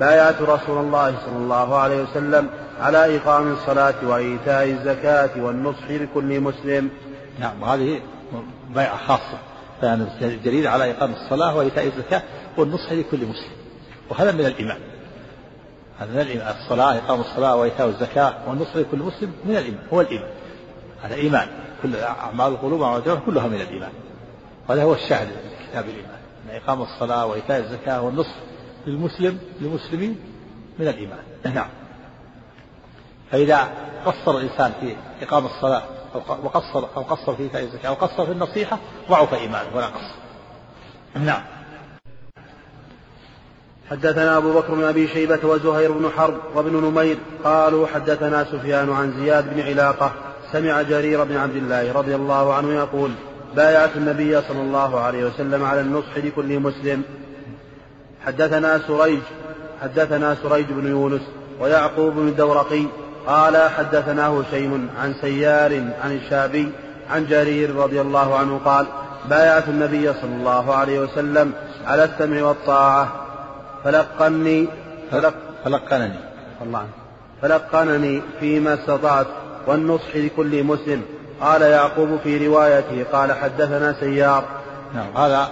[0.00, 2.48] بايعت رسول الله صلى الله عليه وسلم
[2.80, 6.90] على إقام الصلاة وإيتاء الزكاة والنصح لكل مسلم.
[7.40, 8.00] نعم وهذه
[8.74, 9.38] بيعة خاصة.
[9.80, 12.22] فيعني الدليل على إقام الصلاة وإيتاء الزكاة
[12.58, 13.52] والنصح لكل مسلم.
[14.10, 14.78] وهذا من الإيمان.
[16.02, 16.56] الإيمان.
[16.56, 20.30] الصلاة إقام الصلاة وإيتاء الزكاة والنصح لكل مسلم من الإيمان هو الإيمان.
[21.02, 21.48] هذا إيمان.
[21.82, 23.92] كل أعمال القلوب وأعمال كلها من الإيمان.
[24.68, 26.18] وهذا هو الشاهد في كتاب الإيمان.
[26.50, 28.34] أن إقام الصلاة وإيتاء الزكاة والنصح
[28.86, 30.18] للمسلم للمسلمين
[30.78, 31.18] من الإيمان.
[31.54, 31.68] نعم.
[33.30, 33.68] فإذا
[34.06, 35.82] قصر الإنسان في إقام الصلاة
[36.14, 38.78] أو وقصر أو قصر في إيتاء الزكاة أو قصر في النصيحة
[39.10, 40.14] ضعف إيمانه ولا قصر.
[41.14, 41.42] نعم.
[43.90, 49.12] حدثنا أبو بكر بن أبي شيبة وزهير بن حرب وابن نمير قالوا حدثنا سفيان عن
[49.20, 50.12] زياد بن علاقة
[50.52, 53.10] سمع جرير بن عبد الله رضي الله عنه يقول
[53.56, 57.02] بايعت النبي صلى الله عليه وسلم على النصح لكل مسلم.
[58.26, 59.20] حدثنا سريج
[59.82, 61.22] حدثنا سريج بن يونس
[61.60, 62.86] ويعقوب بن الدورقي
[63.26, 65.72] قال حدثنا هشيم عن سيار
[66.04, 66.72] عن الشابي
[67.10, 68.86] عن جرير رضي الله عنه قال
[69.30, 71.52] بايعت النبي صلى الله عليه وسلم
[71.86, 73.25] على السمع والطاعة
[73.86, 74.68] فلقني
[75.10, 75.34] فلق
[75.64, 76.18] فلقنني.
[76.62, 76.88] الله عنه
[77.42, 79.26] فلقنني فيما استطعت
[79.66, 81.02] والنصح لكل مسلم.
[81.40, 84.44] قال يعقوب في روايته قال حدثنا سيار.
[84.94, 85.48] نعم هذا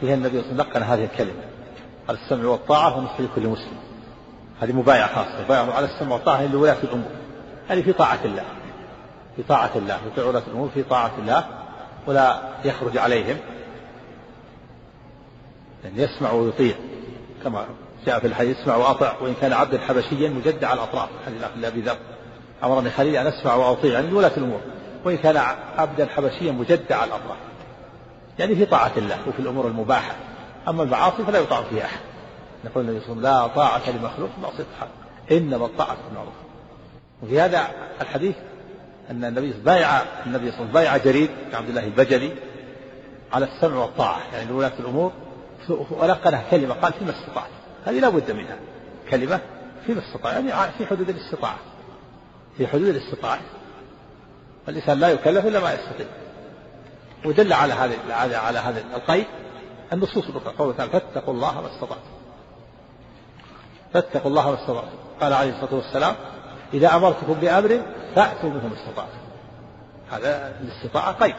[0.00, 1.42] فيه النبي صلى الله عليه وسلم لقن هذه الكلمة.
[2.08, 3.76] على السمع والطاعة والنصح لكل مسلم.
[4.60, 7.10] هذه مبايعة خاصة مبايعة على السمع والطاعة لولاة الأمور.
[7.68, 8.44] هذه في طاعة الله
[9.36, 11.44] في طاعة الله يطيع ولاة الأمور في طاعة الله
[12.06, 13.36] ولا يخرج عليهم.
[15.84, 16.74] يعني يسمع ويطيع.
[17.46, 17.66] كما
[18.06, 21.08] جاء في الحديث يسمع وأطع وإن كان عبدا حبشيا مجدع الأطراف.
[21.26, 21.96] حديث أبي ذر.
[22.64, 24.60] أمرني خليل أن أسمع وأطيع يعني ولاة الأمور.
[25.04, 25.36] وإن كان
[25.78, 27.36] عبدا حبشيا مجدع الأطراف.
[28.38, 30.14] يعني في طاعة الله وفي الأمور المباحة.
[30.68, 32.00] أما المعاصي فلا يطاع فيها أحد.
[32.64, 34.88] يقول النبي صلى الله عليه وسلم لا طاعة لمخلوق في معصية الحق
[35.32, 36.34] إنما الطاعة في المعروف
[37.22, 37.66] وفي هذا
[38.00, 38.34] الحديث
[39.10, 39.88] أن النبي بايع
[40.26, 42.32] النبي صلى الله عليه وسلم بايع جرير بن عبد الله البجلي
[43.32, 44.20] على السمع والطاعة.
[44.32, 45.12] يعني لولاة الأمور
[45.70, 47.50] ولقنها كلمة قال فيما استطعت.
[47.84, 48.56] هذه لا بد منها.
[49.10, 49.40] كلمة
[49.86, 51.58] فيما استطاع يعني في حدود الاستطاعة.
[52.56, 53.40] في حدود الاستطاعة.
[54.68, 56.06] الإنسان لا يكلف إلا ما يستطيع.
[57.24, 59.26] ودل على هذا على على هذا القيد
[59.92, 60.54] النصوص الأخرى.
[60.58, 62.10] قوله تعالى فاتقوا الله ما استطعتم.
[63.92, 64.96] فاتقوا الله ما استطعتم.
[65.20, 66.14] قال عليه الصلاة والسلام
[66.74, 67.82] إذا أمرتكم بأمر
[68.14, 69.18] فأتوا منه ما استطعتم.
[70.10, 71.34] هذا الاستطاعة قيد.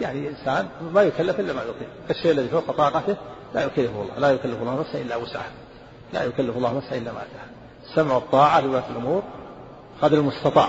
[0.00, 3.16] يعني إنسان ما يكلف إلا ما يطيق الشيء الذي فوق طاقته
[3.54, 5.50] لا يكلفه الله لا يكلف الله نفسا إلا وسعها.
[6.12, 7.48] لا يكلف الله نفسا إلا ما أتاها.
[7.84, 9.22] السمع والطاعة لولاة الأمور
[10.02, 10.68] قدر المستطاع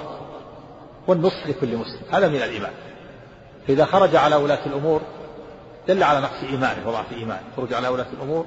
[1.07, 2.01] والنصح لكل مسلم.
[2.11, 2.71] هذا من الإيمان.
[3.67, 5.01] فإذا خرج على ولاة الأمور
[5.87, 7.43] دل على نقص إيمانه وضعف إيمانه.
[7.55, 8.45] خروج على ولاة الأمور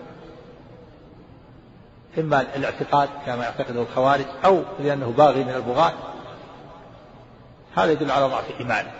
[2.18, 5.92] إما الاعتقاد كما يعتقده الخوارج أو لأنه باغي من البغاة.
[7.76, 8.90] هذا يدل على ضعف إيمانه.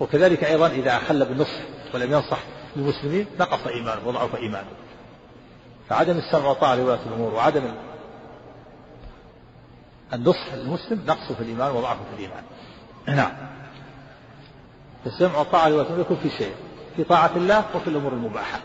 [0.00, 1.60] وكذلك أيضا إذا أخل بالنصح
[1.94, 2.38] ولم ينصح
[2.76, 4.70] للمسلمين نقص إيمانه وضعف إيمانه
[5.88, 7.62] فعدم السمع والطاعة لولاة الأمور وعدم
[10.12, 12.42] النصح للمسلم نقص في الإيمان وضعف في الإيمان.
[13.06, 13.32] نعم.
[15.06, 16.54] السمع والطاعة لولاة الأمور يكون في شيء
[16.96, 18.60] في طاعة الله وفي الأمور المباحة.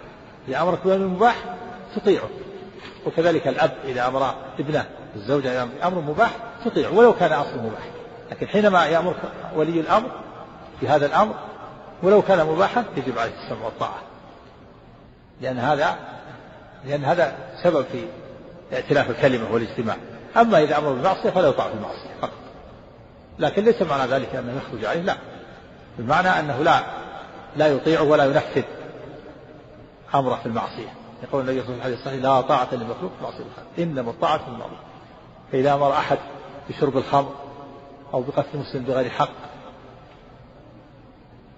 [0.47, 1.35] إذا أمرك بأمر مباح
[1.95, 2.29] تطيعه.
[3.05, 4.85] وكذلك الأب إذا أمر ابنه
[5.15, 6.31] الزوجة أمر مباح
[6.65, 7.89] تطيعه ولو كان أصله مباح.
[8.31, 9.21] لكن حينما يأمرك
[9.55, 10.11] ولي الأمر
[10.79, 11.35] في هذا الأمر
[12.03, 13.99] ولو كان مباحا يجب عليه السمع والطاعة.
[15.41, 15.97] لأن هذا
[16.85, 18.05] لأن هذا سبب في
[18.73, 19.95] ائتلاف الكلمة والاجتماع
[20.37, 22.31] أما إذا أمر بالمعصية فلا يطاع في المعصية فقط.
[23.39, 25.15] لكن ليس معنى ذلك أنه يخرج عليه لا.
[25.97, 26.81] بمعنى أنه لا
[27.55, 28.63] لا يطيع ولا ينفذ
[30.15, 30.93] أمره في المعصية.
[31.23, 34.47] يقول النبي صلى الله عليه وسلم لا طاعة لمخلوق في معصية الخالق إنما الطاعة في
[34.47, 34.79] المعروف
[35.51, 36.17] فإذا أمر أحد
[36.69, 37.35] بشرب الخمر
[38.13, 39.48] أو بقتل مسلم بغير حق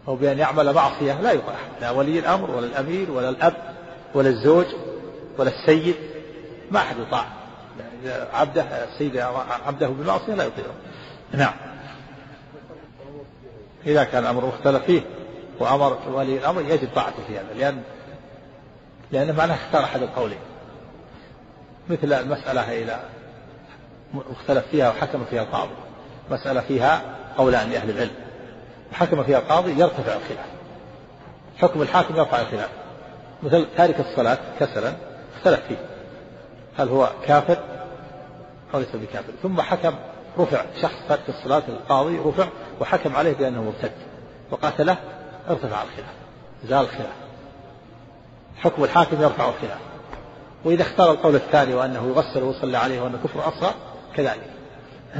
[0.08, 3.54] أو بأن يعمل معصية لا يطاع لا ولي الأمر ولا الأمير ولا الأب
[4.14, 4.66] ولا الزوج
[5.38, 5.96] ولا السيد
[6.72, 7.26] ما أحد يطاع.
[8.34, 9.18] عبده السيد
[9.68, 10.74] عبده بالمعصية لا يطيعه.
[11.32, 11.54] نعم.
[13.86, 15.02] إذا كان الأمر مختلف فيه
[15.60, 17.84] وأمر ولي الأمر يجب طاعته في هذا لأن
[19.12, 20.40] لأن معناه اختار أحد القولين.
[21.90, 23.00] مثل المسألة إذا
[24.14, 25.74] مختلف فيها وحكم فيها القاضي.
[26.32, 27.02] مسألة فيها
[27.38, 28.31] قولان لأهل العلم.
[28.92, 30.46] وحكم فيها القاضي يرتفع الخلاف.
[31.58, 32.70] حكم الحاكم يرفع الخلاف.
[33.44, 34.94] مثل تارك الصلاة كسلا
[35.38, 35.86] اختلف فيه.
[36.78, 37.58] هل هو كافر
[38.74, 39.34] أو ليس بكافر.
[39.44, 39.94] ثم حكم
[40.40, 42.48] رفع شخص ترك الصلاة القاضي رفع
[42.82, 43.92] وحكم عليه بأنه مرتد.
[44.52, 44.98] وقاتله
[45.50, 46.14] ارتفع الخلاف.
[46.66, 47.16] زال الخلاف.
[48.58, 49.80] حكم الحاكم يرفع الخلاف.
[50.66, 53.74] وإذا اختار القول الثاني وأنه يغسل ويصلى عليه وأنه كفر أصغر
[54.16, 54.50] كذلك.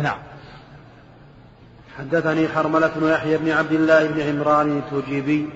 [0.02, 0.31] نعم.
[1.98, 5.50] حدثني حرملة بن يحيى بن عبد الله بن عمران التوجيبي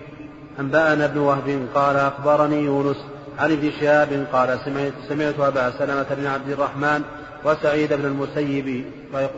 [0.59, 2.97] أنبأنا بن وهب قال أخبرني يونس
[3.39, 7.01] عن ابن شهاب قال سمعت, سمعت أبا سلمة بن عبد الرحمن
[7.45, 8.86] وسعيد بن المسيب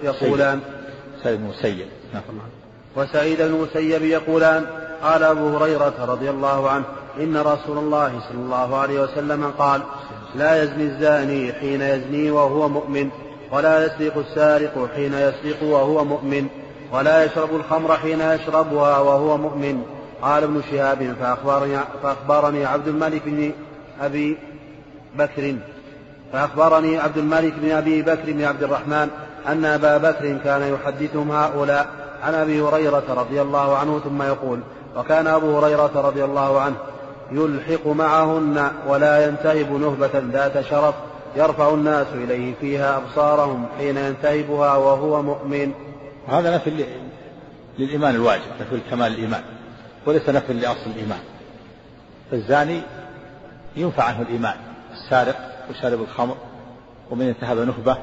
[0.03, 0.59] يقولان
[1.23, 2.23] سعيد بن المسيب نعم.
[2.95, 4.65] وسعيد بن المسيب يقولان
[5.03, 6.85] قال أبو هريرة رضي الله عنه
[7.19, 9.81] إن رسول الله صلى الله عليه وسلم قال
[10.35, 13.09] لا يزني الزاني حين يزني وهو مؤمن
[13.51, 16.47] ولا يسرق السارق حين يسرق وهو مؤمن
[16.93, 19.83] ولا يشرب الخمر حين يشربها وهو مؤمن.
[20.21, 23.51] قال ابن شهاب فأخبرني, فأخبرني عبد الملك بن
[24.01, 24.37] أبي
[25.15, 25.55] بكر.
[26.33, 29.09] فأخبرني عبد الملك بن أبي بكر بن عبد الرحمن
[29.47, 31.87] أن أبا بكر كان يحدثهم هؤلاء
[32.23, 34.59] عن أبي هريرة رضي الله عنه ثم يقول
[34.97, 36.75] وكان أبو هريرة رضي الله عنه
[37.31, 40.95] يلحق معهن ولا ينتهب نهبة ذات شرف
[41.35, 45.71] يرفع الناس إليه فيها أبصارهم حين ينتهبها وهو مؤمن.
[46.29, 46.85] هذا نفي
[47.79, 49.41] للإيمان الواجب نفي كمال الإيمان
[50.05, 51.19] وليس نفي لأصل الإيمان.
[52.31, 52.81] فالزاني
[53.75, 54.55] ينفع عنه الإيمان
[54.91, 55.35] السارق
[55.69, 56.37] وشارب الخمر
[57.11, 57.97] ومن انتهب نهبة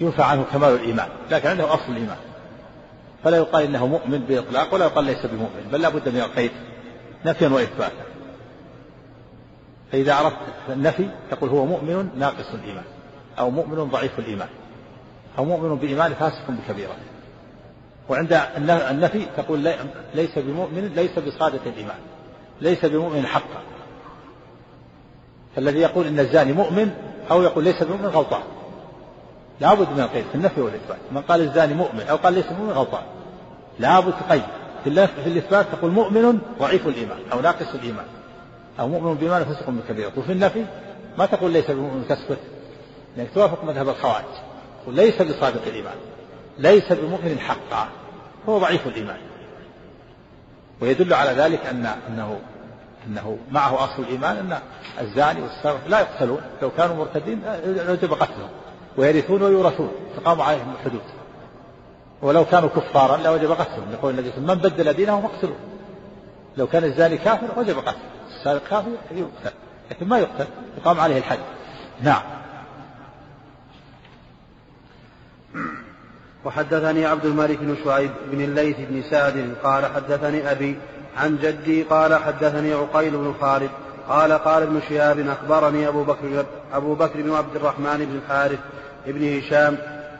[0.00, 2.16] ينفع عنه كمال الإيمان لكن عنده أصل الإيمان.
[3.24, 6.50] فلا يقال إنه مؤمن بإطلاق ولا يقال ليس بمؤمن بل لا بد من القيد
[7.26, 8.04] نفيا وإثباتا.
[9.92, 10.36] فإذا عرفت
[10.68, 12.84] النفي تقول هو مؤمن ناقص الإيمان
[13.38, 14.48] أو مؤمن ضعيف الإيمان
[15.38, 16.96] أو مؤمن بإيمان فاسق بكبيرة.
[18.08, 18.40] وعند
[18.90, 19.72] النفي تقول
[20.14, 21.98] ليس بمؤمن ليس بصادق الإيمان
[22.60, 23.62] ليس بمؤمن حقا.
[25.56, 26.90] فالذي يقول إن الزاني مؤمن
[27.30, 28.42] أو يقول ليس بمؤمن غلطان.
[29.60, 30.98] لابد من القيد في النفي والإثبات.
[31.12, 33.02] من قال الزاني مؤمن أو قال ليس بمؤمن غلطان.
[33.78, 34.42] لابد تقيد.
[34.84, 38.06] في, في الإثبات تقول مؤمن ضعيف الإيمان أو ناقص الإيمان
[38.80, 40.64] أو مؤمن بإيمان فسق بكبيرة وفي النفي
[41.18, 42.38] ما تقول ليس بمؤمن تسكت.
[43.16, 44.24] لأنك توافق مذهب الخوارج.
[44.88, 45.94] ليس بصادق الإيمان
[46.58, 47.88] ليس بمؤمن حقا.
[48.48, 49.18] هو ضعيف الإيمان.
[50.80, 52.40] ويدل على ذلك أن أنه
[53.06, 54.58] أنه معه أصل الإيمان أن
[55.00, 56.40] الزاني والسارق لا يقتلون.
[56.62, 58.50] لو كانوا مرتدين لوجب قتلهم.
[58.96, 59.90] ويرثون ويورثون.
[60.16, 61.02] تقام عليهم الحدود.
[62.22, 63.92] ولو كانوا كفارا لوجب قتلهم.
[63.92, 65.56] يقول النبي من بدل دينه فاقتلوه
[66.56, 68.00] لو كان الزاني كافر وجب قتله.
[68.38, 69.56] السارق كافر يقتل.
[69.90, 70.46] لكن ما يقتل.
[70.78, 71.38] يقام عليه الحد.
[72.02, 72.22] نعم.
[76.48, 80.78] وحدثني عبد الملك بن شعيب بن الليث بن سعد قال حدثني أبي
[81.16, 83.70] عن جدي قال حدثني عقيل بن خالد
[84.08, 88.58] قال قال ابن شهاب أخبرني أبو بكر أبو بكر بن عبد الرحمن بن الحارث
[89.06, 89.76] بن هشام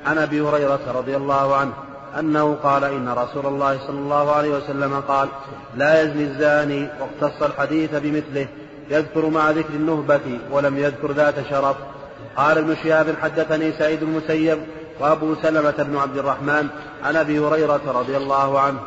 [0.06, 1.72] عن أبي هريرة رضي الله عنه
[2.18, 5.28] أنه قال إن رسول الله صلى الله عليه وسلم قال
[5.76, 8.46] لا يزني الزاني واقتص الحديث بمثله
[8.90, 11.76] يذكر مع ذكر النهبة ولم يذكر ذات شرف
[12.36, 14.58] قال ابن شهاب حدثني سعيد المسيب
[15.00, 16.68] وأبو سلمة بن عبد الرحمن
[17.04, 18.78] عن أبي هريرة رضي الله عنه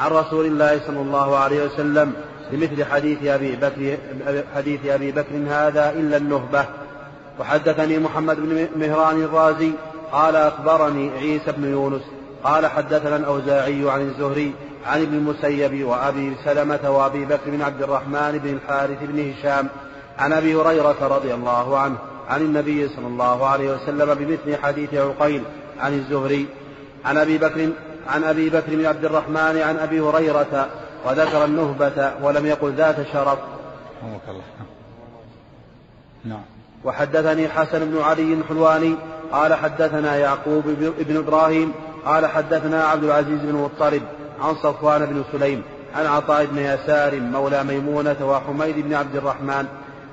[0.00, 2.12] عن رسول الله صلى الله عليه وسلم
[2.52, 3.96] بمثل حديث أبي بكر
[4.54, 6.64] حديث أبي بكر هذا إلا النهبة.
[7.40, 9.72] وحدثني محمد بن مهران الرازي
[10.12, 12.02] قال أخبرني عيسى بن يونس
[12.44, 14.54] قال حدثنا الأوزاعي عن الزهري
[14.86, 19.68] عن ابن المسيب وأبي سلمة وأبي بكر بن عبد الرحمن بن الحارث بن هشام
[20.18, 21.96] عن أبي هريرة رضي الله عنه.
[22.30, 25.42] عن النبي صلى الله عليه وسلم بمثل حديث عقيل
[25.80, 26.46] عن الزهري
[27.04, 27.68] عن أبي بكر
[28.08, 30.68] عن أبي بكر بن عبد الرحمن عن أبي هريرة
[31.06, 33.38] وذكر النهبة ولم يقل ذات شرف.
[34.28, 34.42] الله.
[36.24, 36.42] نعم.
[36.84, 38.94] وحدثني حسن بن علي الحلواني
[39.32, 40.64] قال حدثنا يعقوب
[41.08, 41.72] بن إبراهيم
[42.04, 44.02] قال حدثنا عبد العزيز بن مطرب
[44.40, 45.62] عن صفوان بن سليم
[45.96, 49.66] عن عطاء بن يسار مولى ميمونة وحميد بن عبد الرحمن.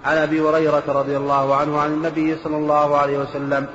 [0.06, 3.68] عن أبي هريرة رضي الله عنه عن النبي صلى الله عليه وسلم.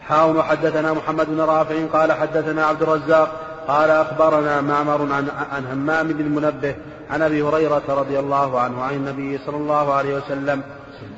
[0.00, 3.32] حاوم حدثنا محمد بن رافع قال حدثنا عبد الرزاق
[3.68, 6.74] قال أخبرنا معمر عن عن همام بن المنبه
[7.10, 10.62] عن أبي هريرة رضي الله عنه عن النبي صلى الله عليه وسلم.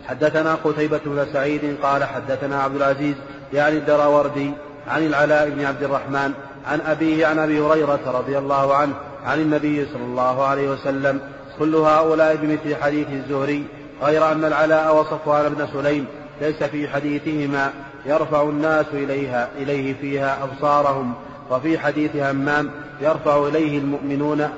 [0.06, 3.14] حدثنا قتيبة بن سعيد قال حدثنا عبد العزيز
[3.52, 4.50] يعني الدراوردي
[4.88, 6.32] عن العلاء بن عبد الرحمن
[6.66, 8.94] عن أبيه عن أبي هريرة رضي الله عنه
[9.26, 11.20] عن النبي صلى الله عليه وسلم.
[11.58, 13.64] كل هؤلاء بمثل حديث الزهري
[14.02, 16.06] غير أن العلاء وصفوان بن سليم
[16.40, 17.72] ليس في حديثهما
[18.06, 21.14] يرفع الناس إليها إليه فيها أبصارهم
[21.50, 24.48] وفي حديث همام يرفع إليه المؤمنون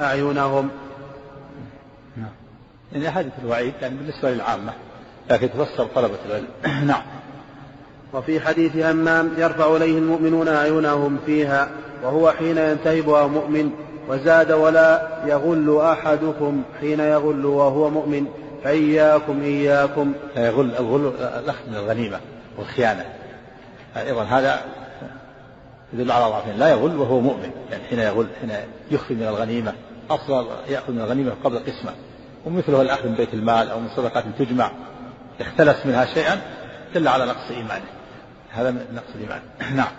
[0.00, 0.68] أعينهم.
[2.16, 2.30] نعم.
[2.92, 4.72] يعني حديث الوعيد يعني بالنسبة للعامة
[5.30, 6.48] لكن تفسر طلبة العلم.
[6.86, 7.02] نعم.
[8.12, 11.68] وفي حديث همام يرفع إليه المؤمنون أعينهم فيها
[12.02, 13.70] وهو حين ينتهبها مؤمن
[14.08, 18.26] وزاد ولا يغل أحدكم حين يغل وهو مؤمن
[18.64, 20.12] فإياكم إياكم.
[20.36, 22.20] لا يغل الغل الأخذ من الغنيمة
[22.58, 23.04] والخيانة.
[23.96, 24.60] أيضا هذا
[25.92, 28.50] يدل على ضعفين لا يغل وهو مؤمن يعني حين يغل حين
[28.90, 29.72] يخفي من الغنيمة.
[30.10, 31.92] أصلا يأخذ من الغنيمة قبل قسمة
[32.46, 34.70] ومثله الأخذ من بيت المال أو من صدقات تجمع
[35.40, 36.40] اختلس منها شيئا
[36.94, 37.84] دل على نقص إيمانه.
[38.50, 39.40] هذا من نقص الإيمان.
[39.76, 39.92] نعم.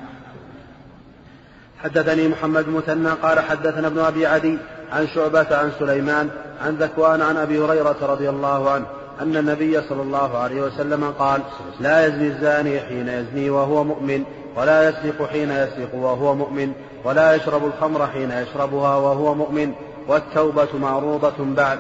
[1.84, 4.58] حدثني محمد مثنى قال حدثنا ابن أبي عدي
[4.92, 6.30] عن شعبة عن سليمان
[6.66, 8.86] عن ذكوان عن أبي هريرة رضي الله عنه
[9.22, 11.42] أن النبي صلى الله عليه وسلم قال
[11.80, 14.24] لا يزني الزاني حين يزني وهو مؤمن
[14.56, 16.74] ولا يسرق حين يسرق وهو مؤمن
[17.04, 19.74] ولا يشرب الخمر حين يشربها وهو مؤمن
[20.08, 21.80] والتوبة معروضة بعد.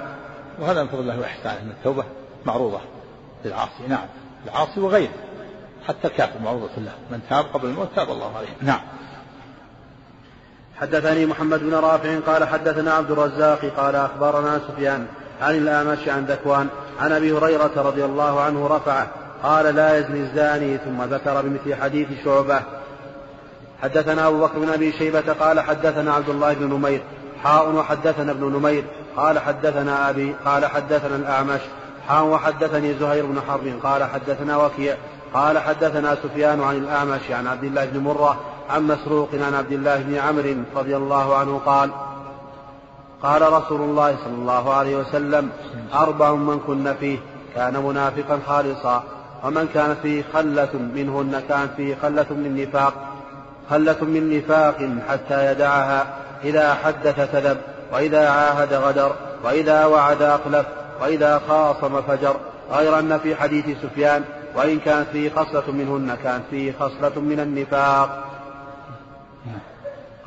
[0.60, 2.04] وهذا من فضل الله وإحسانه أن التوبة
[2.46, 2.80] معروضة
[3.46, 4.06] للعاصي نعم
[4.46, 5.14] العاصي وغيره
[5.88, 8.82] حتى الكافر معروضة له من تاب قبل الموت تاب الله عليه نعم.
[10.82, 15.06] حدثني محمد بن رافع قال حدثنا عبد الرزاق قال أخبرنا سفيان
[15.42, 16.68] عن الأعمش عن ذكوان
[17.00, 19.08] عن أبي هريرة رضي الله عنه رفعه
[19.44, 22.60] قال لا يزني الزاني ثم ذكر بمثل حديث شعبة.
[23.84, 27.02] حدثنا أبو بكر بن أبي شيبة قال حدثنا عبد الله بن نمير.
[27.44, 28.84] حاء وحدثنا ابن نمير.
[29.18, 31.62] قال حدثنا أبي قال حدثنا الأعمش.
[32.08, 34.96] حاء وحدثني زهير بن حرب قال حدثنا وكيع.
[35.34, 39.98] قال حدثنا سفيان عن الأعمش عن عبد الله بن مرة عن مسروق عن عبد الله
[39.98, 41.90] بن عمرو رضي الله عنه قال
[43.24, 45.50] قال رسول الله صلى الله عليه وسلم
[45.94, 47.18] أربع من كن فيه
[47.56, 49.04] كان منافقا خالصا
[49.44, 52.94] ومن كانت فيه خلة منهن كانت فيه خلة من نفاق
[53.70, 56.06] خلة من نفاق حتى يدعها
[56.44, 57.58] إذا حدث كذب
[57.94, 60.66] وإذا عاهد غدر وإذا وعد أخلف
[61.02, 62.36] وإذا خاصم فجر
[62.72, 64.24] غير أن في حديث سفيان
[64.56, 68.24] وإن كانت فيه خصلة منهن كانت فيه خصلة من النفاق.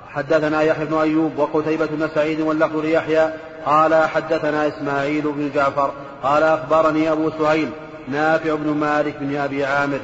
[0.08, 3.30] حدثنا يحيى بن أيوب وقتيبة بن سعيد واللفظ ليحيى
[3.66, 5.90] قال حدثنا إسماعيل بن جعفر
[6.22, 7.70] قال أخبرني أبو سهيل
[8.08, 10.00] نافع بن مالك بن أبي عامر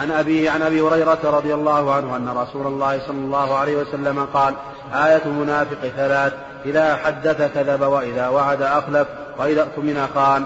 [0.00, 4.26] عن أبيه عن أبي هريرة رضي الله عنه أن رسول الله صلى الله عليه وسلم
[4.34, 4.54] قال
[4.94, 6.32] آية المنافق ثلاث
[6.64, 9.08] إذا حدث كذب وإذا وعد أخلف
[9.38, 10.44] وإذا اؤتمن خان.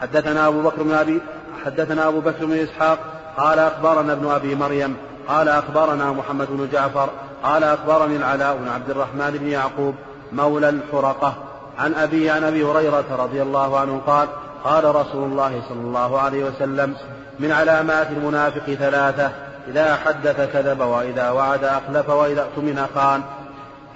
[0.00, 1.20] حدثنا أبو بكر بن أبي
[1.64, 2.98] حدثنا أبو بكر بن إسحاق
[3.36, 4.96] قال أخبرنا ابن أبي مريم
[5.30, 7.10] قال أخبرنا محمد بن جعفر
[7.42, 9.94] قال أخبرني العلاء بن عبد الرحمن بن يعقوب
[10.32, 11.34] مولى الحرقة
[11.78, 14.28] عن أبي عن أبي هريرة رضي الله عنه قال
[14.64, 16.96] قال رسول الله صلى الله عليه وسلم
[17.40, 19.30] من علامات المنافق ثلاثة
[19.68, 23.22] إذا حدث كذب وإذا وعد أخلف وإذا اؤتمن خان.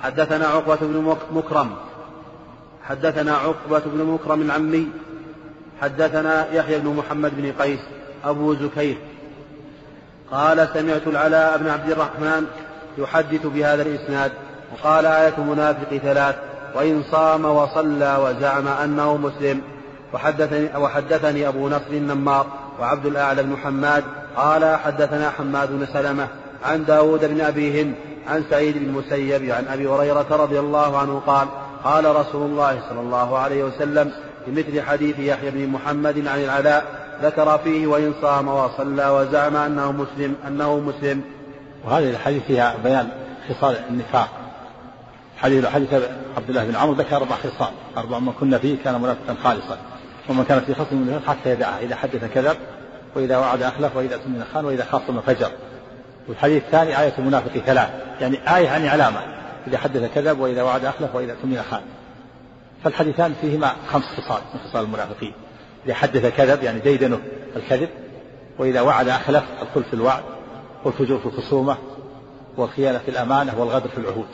[0.03, 1.71] حدثنا عقبة بن مكرم.
[2.89, 4.89] حدثنا عقبة بن مكرم العمي.
[5.83, 7.81] حدثنا يحيى بن محمد بن قيس
[8.25, 8.97] أبو زكير.
[10.31, 12.47] قال سمعت العلاء بن عبد الرحمن
[12.99, 14.33] يحدث بهذا الإسناد
[14.73, 16.35] وقال آية المنافق ثلاث
[16.75, 19.61] وإن صام وصلى وزعم أنه مسلم.
[20.15, 22.47] وحدثني, وحدثني أبو نصر النمار
[22.81, 24.05] وعبد الأعلى بن حماد
[24.37, 26.29] قال حدثنا حماد بن سلمة
[26.65, 27.95] عن داود بن أبي هند
[28.29, 31.49] عن سعيد بن المسيب عن أبي هريرة رضي الله عنه قال
[31.85, 34.13] قال رسول الله صلى الله عليه وسلم
[34.47, 40.35] بمثل حديث يحيى بن محمد عن العلاء ذكر فيه وإن صام وصلى وزعم أنه مسلم
[40.47, 41.23] أنه مسلم.
[41.85, 43.09] وهذه الحديث فيها بيان
[43.49, 44.29] خصال النفاق.
[45.37, 45.95] حديث حديث
[46.37, 47.73] عبد الله بن عمرو ذكر أربع خصال.
[47.97, 49.79] أربع من كنا فيه كان منافقا خالصا.
[50.29, 52.57] ومن كان في خصم من حتى يدعه إذا حدث كذب
[53.17, 55.51] وإذا وعد أخلف وإذا أتمن خان وإذا خاصم فجر
[56.29, 57.89] والحديث الثاني آية المنافق ثلاث.
[58.21, 59.21] يعني آية يعني علامة.
[59.67, 61.81] إذا حدث كذب وإذا وعد أخلف وإذا أتمن خان
[62.85, 65.33] فالحديثان فيهما خمس خصال من خصال المنافقين.
[65.87, 67.21] إذا حدث كذب يعني ديدنه
[67.57, 67.89] الكذب.
[68.59, 70.23] وإذا وعد أخلف الخلف في الوعد
[70.85, 71.77] والفجور في الخصومة
[72.57, 74.27] والخيانة في الأمانة والغدر في العهود.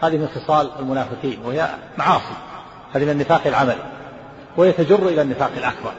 [0.00, 1.68] هذه من خصال المنافقين وهي
[1.98, 2.34] معاصي.
[2.92, 3.84] هذه من النفاق العملي
[4.56, 5.92] وهي تجر إلى النفاق الأكبر.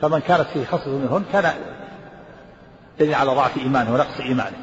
[0.00, 1.52] فمن كانت فيه خصلة منهن كان
[3.00, 4.56] دليل على ضعف إيمانه ونقص إيمانه.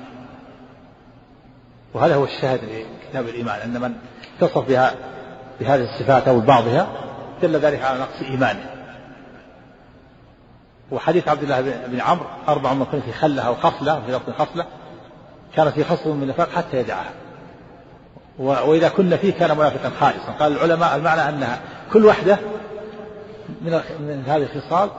[1.94, 3.94] وهذا هو الشاهد في كتاب الإيمان أن من
[4.38, 4.94] اتصف بها
[5.60, 6.88] بهذه الصفات أو بعضها
[7.42, 8.79] دل ذلك على نقص إيمانه.
[10.92, 14.66] وحديث عبد الله بن عمرو أربع من كن في خلة أو خصلة في لفظ خصلة
[15.56, 17.12] كان في خصل من النفاق حتى يدعها
[18.40, 20.32] وإذا كنا فيه كان منافقا خالصا.
[20.40, 21.60] قال العلماء المعنى أنها
[21.94, 22.38] كل وحدة
[23.62, 24.90] من من هذه الخصال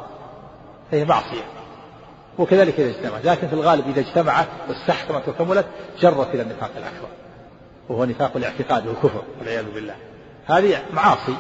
[0.91, 1.45] فهي معصية.
[2.39, 5.67] وكذلك إذا اجتمعت لكن في الغالب إذا اجتمعت واستحكمت وكملت
[6.01, 7.09] جرت إلى النفاق الأكبر.
[7.89, 9.95] وهو نفاق الاعتقاد والكفر والعياذ بالله.
[10.47, 11.37] هذه معاصي.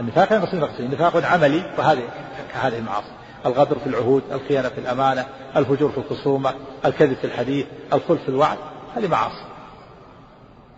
[0.00, 2.02] النفاق إلى نفاق عملي وهذه
[2.52, 3.21] كهذه المعاصي.
[3.46, 5.26] الغدر في العهود الخيانة في الأمانة
[5.56, 8.58] الفجور في الخصومة الكذب في الحديث الخلف في الوعد
[8.96, 9.44] هذه معاصي.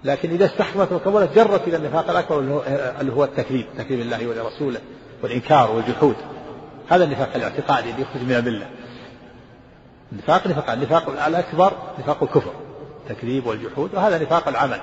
[0.05, 2.39] لكن إذا استحكمت وكملت جرت إلى النفاق الأكبر
[3.01, 4.81] اللي هو التكذيب تكذيب الله ولرسوله
[5.23, 6.17] والإنكار والجحود.
[6.89, 8.67] هذا النفاق الاعتقادي اللي يخرج من الملة
[10.13, 12.53] النفاق نفاق النفاق الأكبر نفاق الكفر
[13.11, 14.81] التكذيب والجحود وهذا نفاق العمل.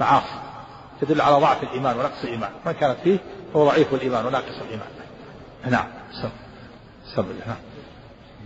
[0.00, 0.40] معاصي.
[1.00, 2.50] تدل على ضعف الإيمان ونقص الإيمان.
[2.66, 3.18] من كانت فيه
[3.54, 4.88] فهو ضعيف الإيمان وناقص الإيمان.
[5.66, 5.86] نعم
[7.16, 7.56] نعم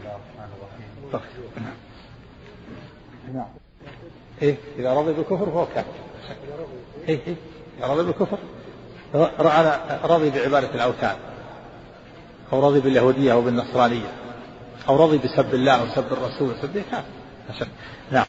[0.04, 0.20] نعم
[3.34, 3.46] نعم.
[4.42, 5.92] إيه إذا رضي بالكفر فهو كافر.
[7.08, 7.34] إيه إيه.
[7.78, 8.38] إذا رضي بالكفر
[10.04, 11.16] رضي بعبادة الأوثان
[12.52, 14.12] أو رضي باليهودية أو بالنصرانية
[14.88, 17.66] أو رضي بسب الله أو سب الرسول سب كافر.
[18.10, 18.26] نعم.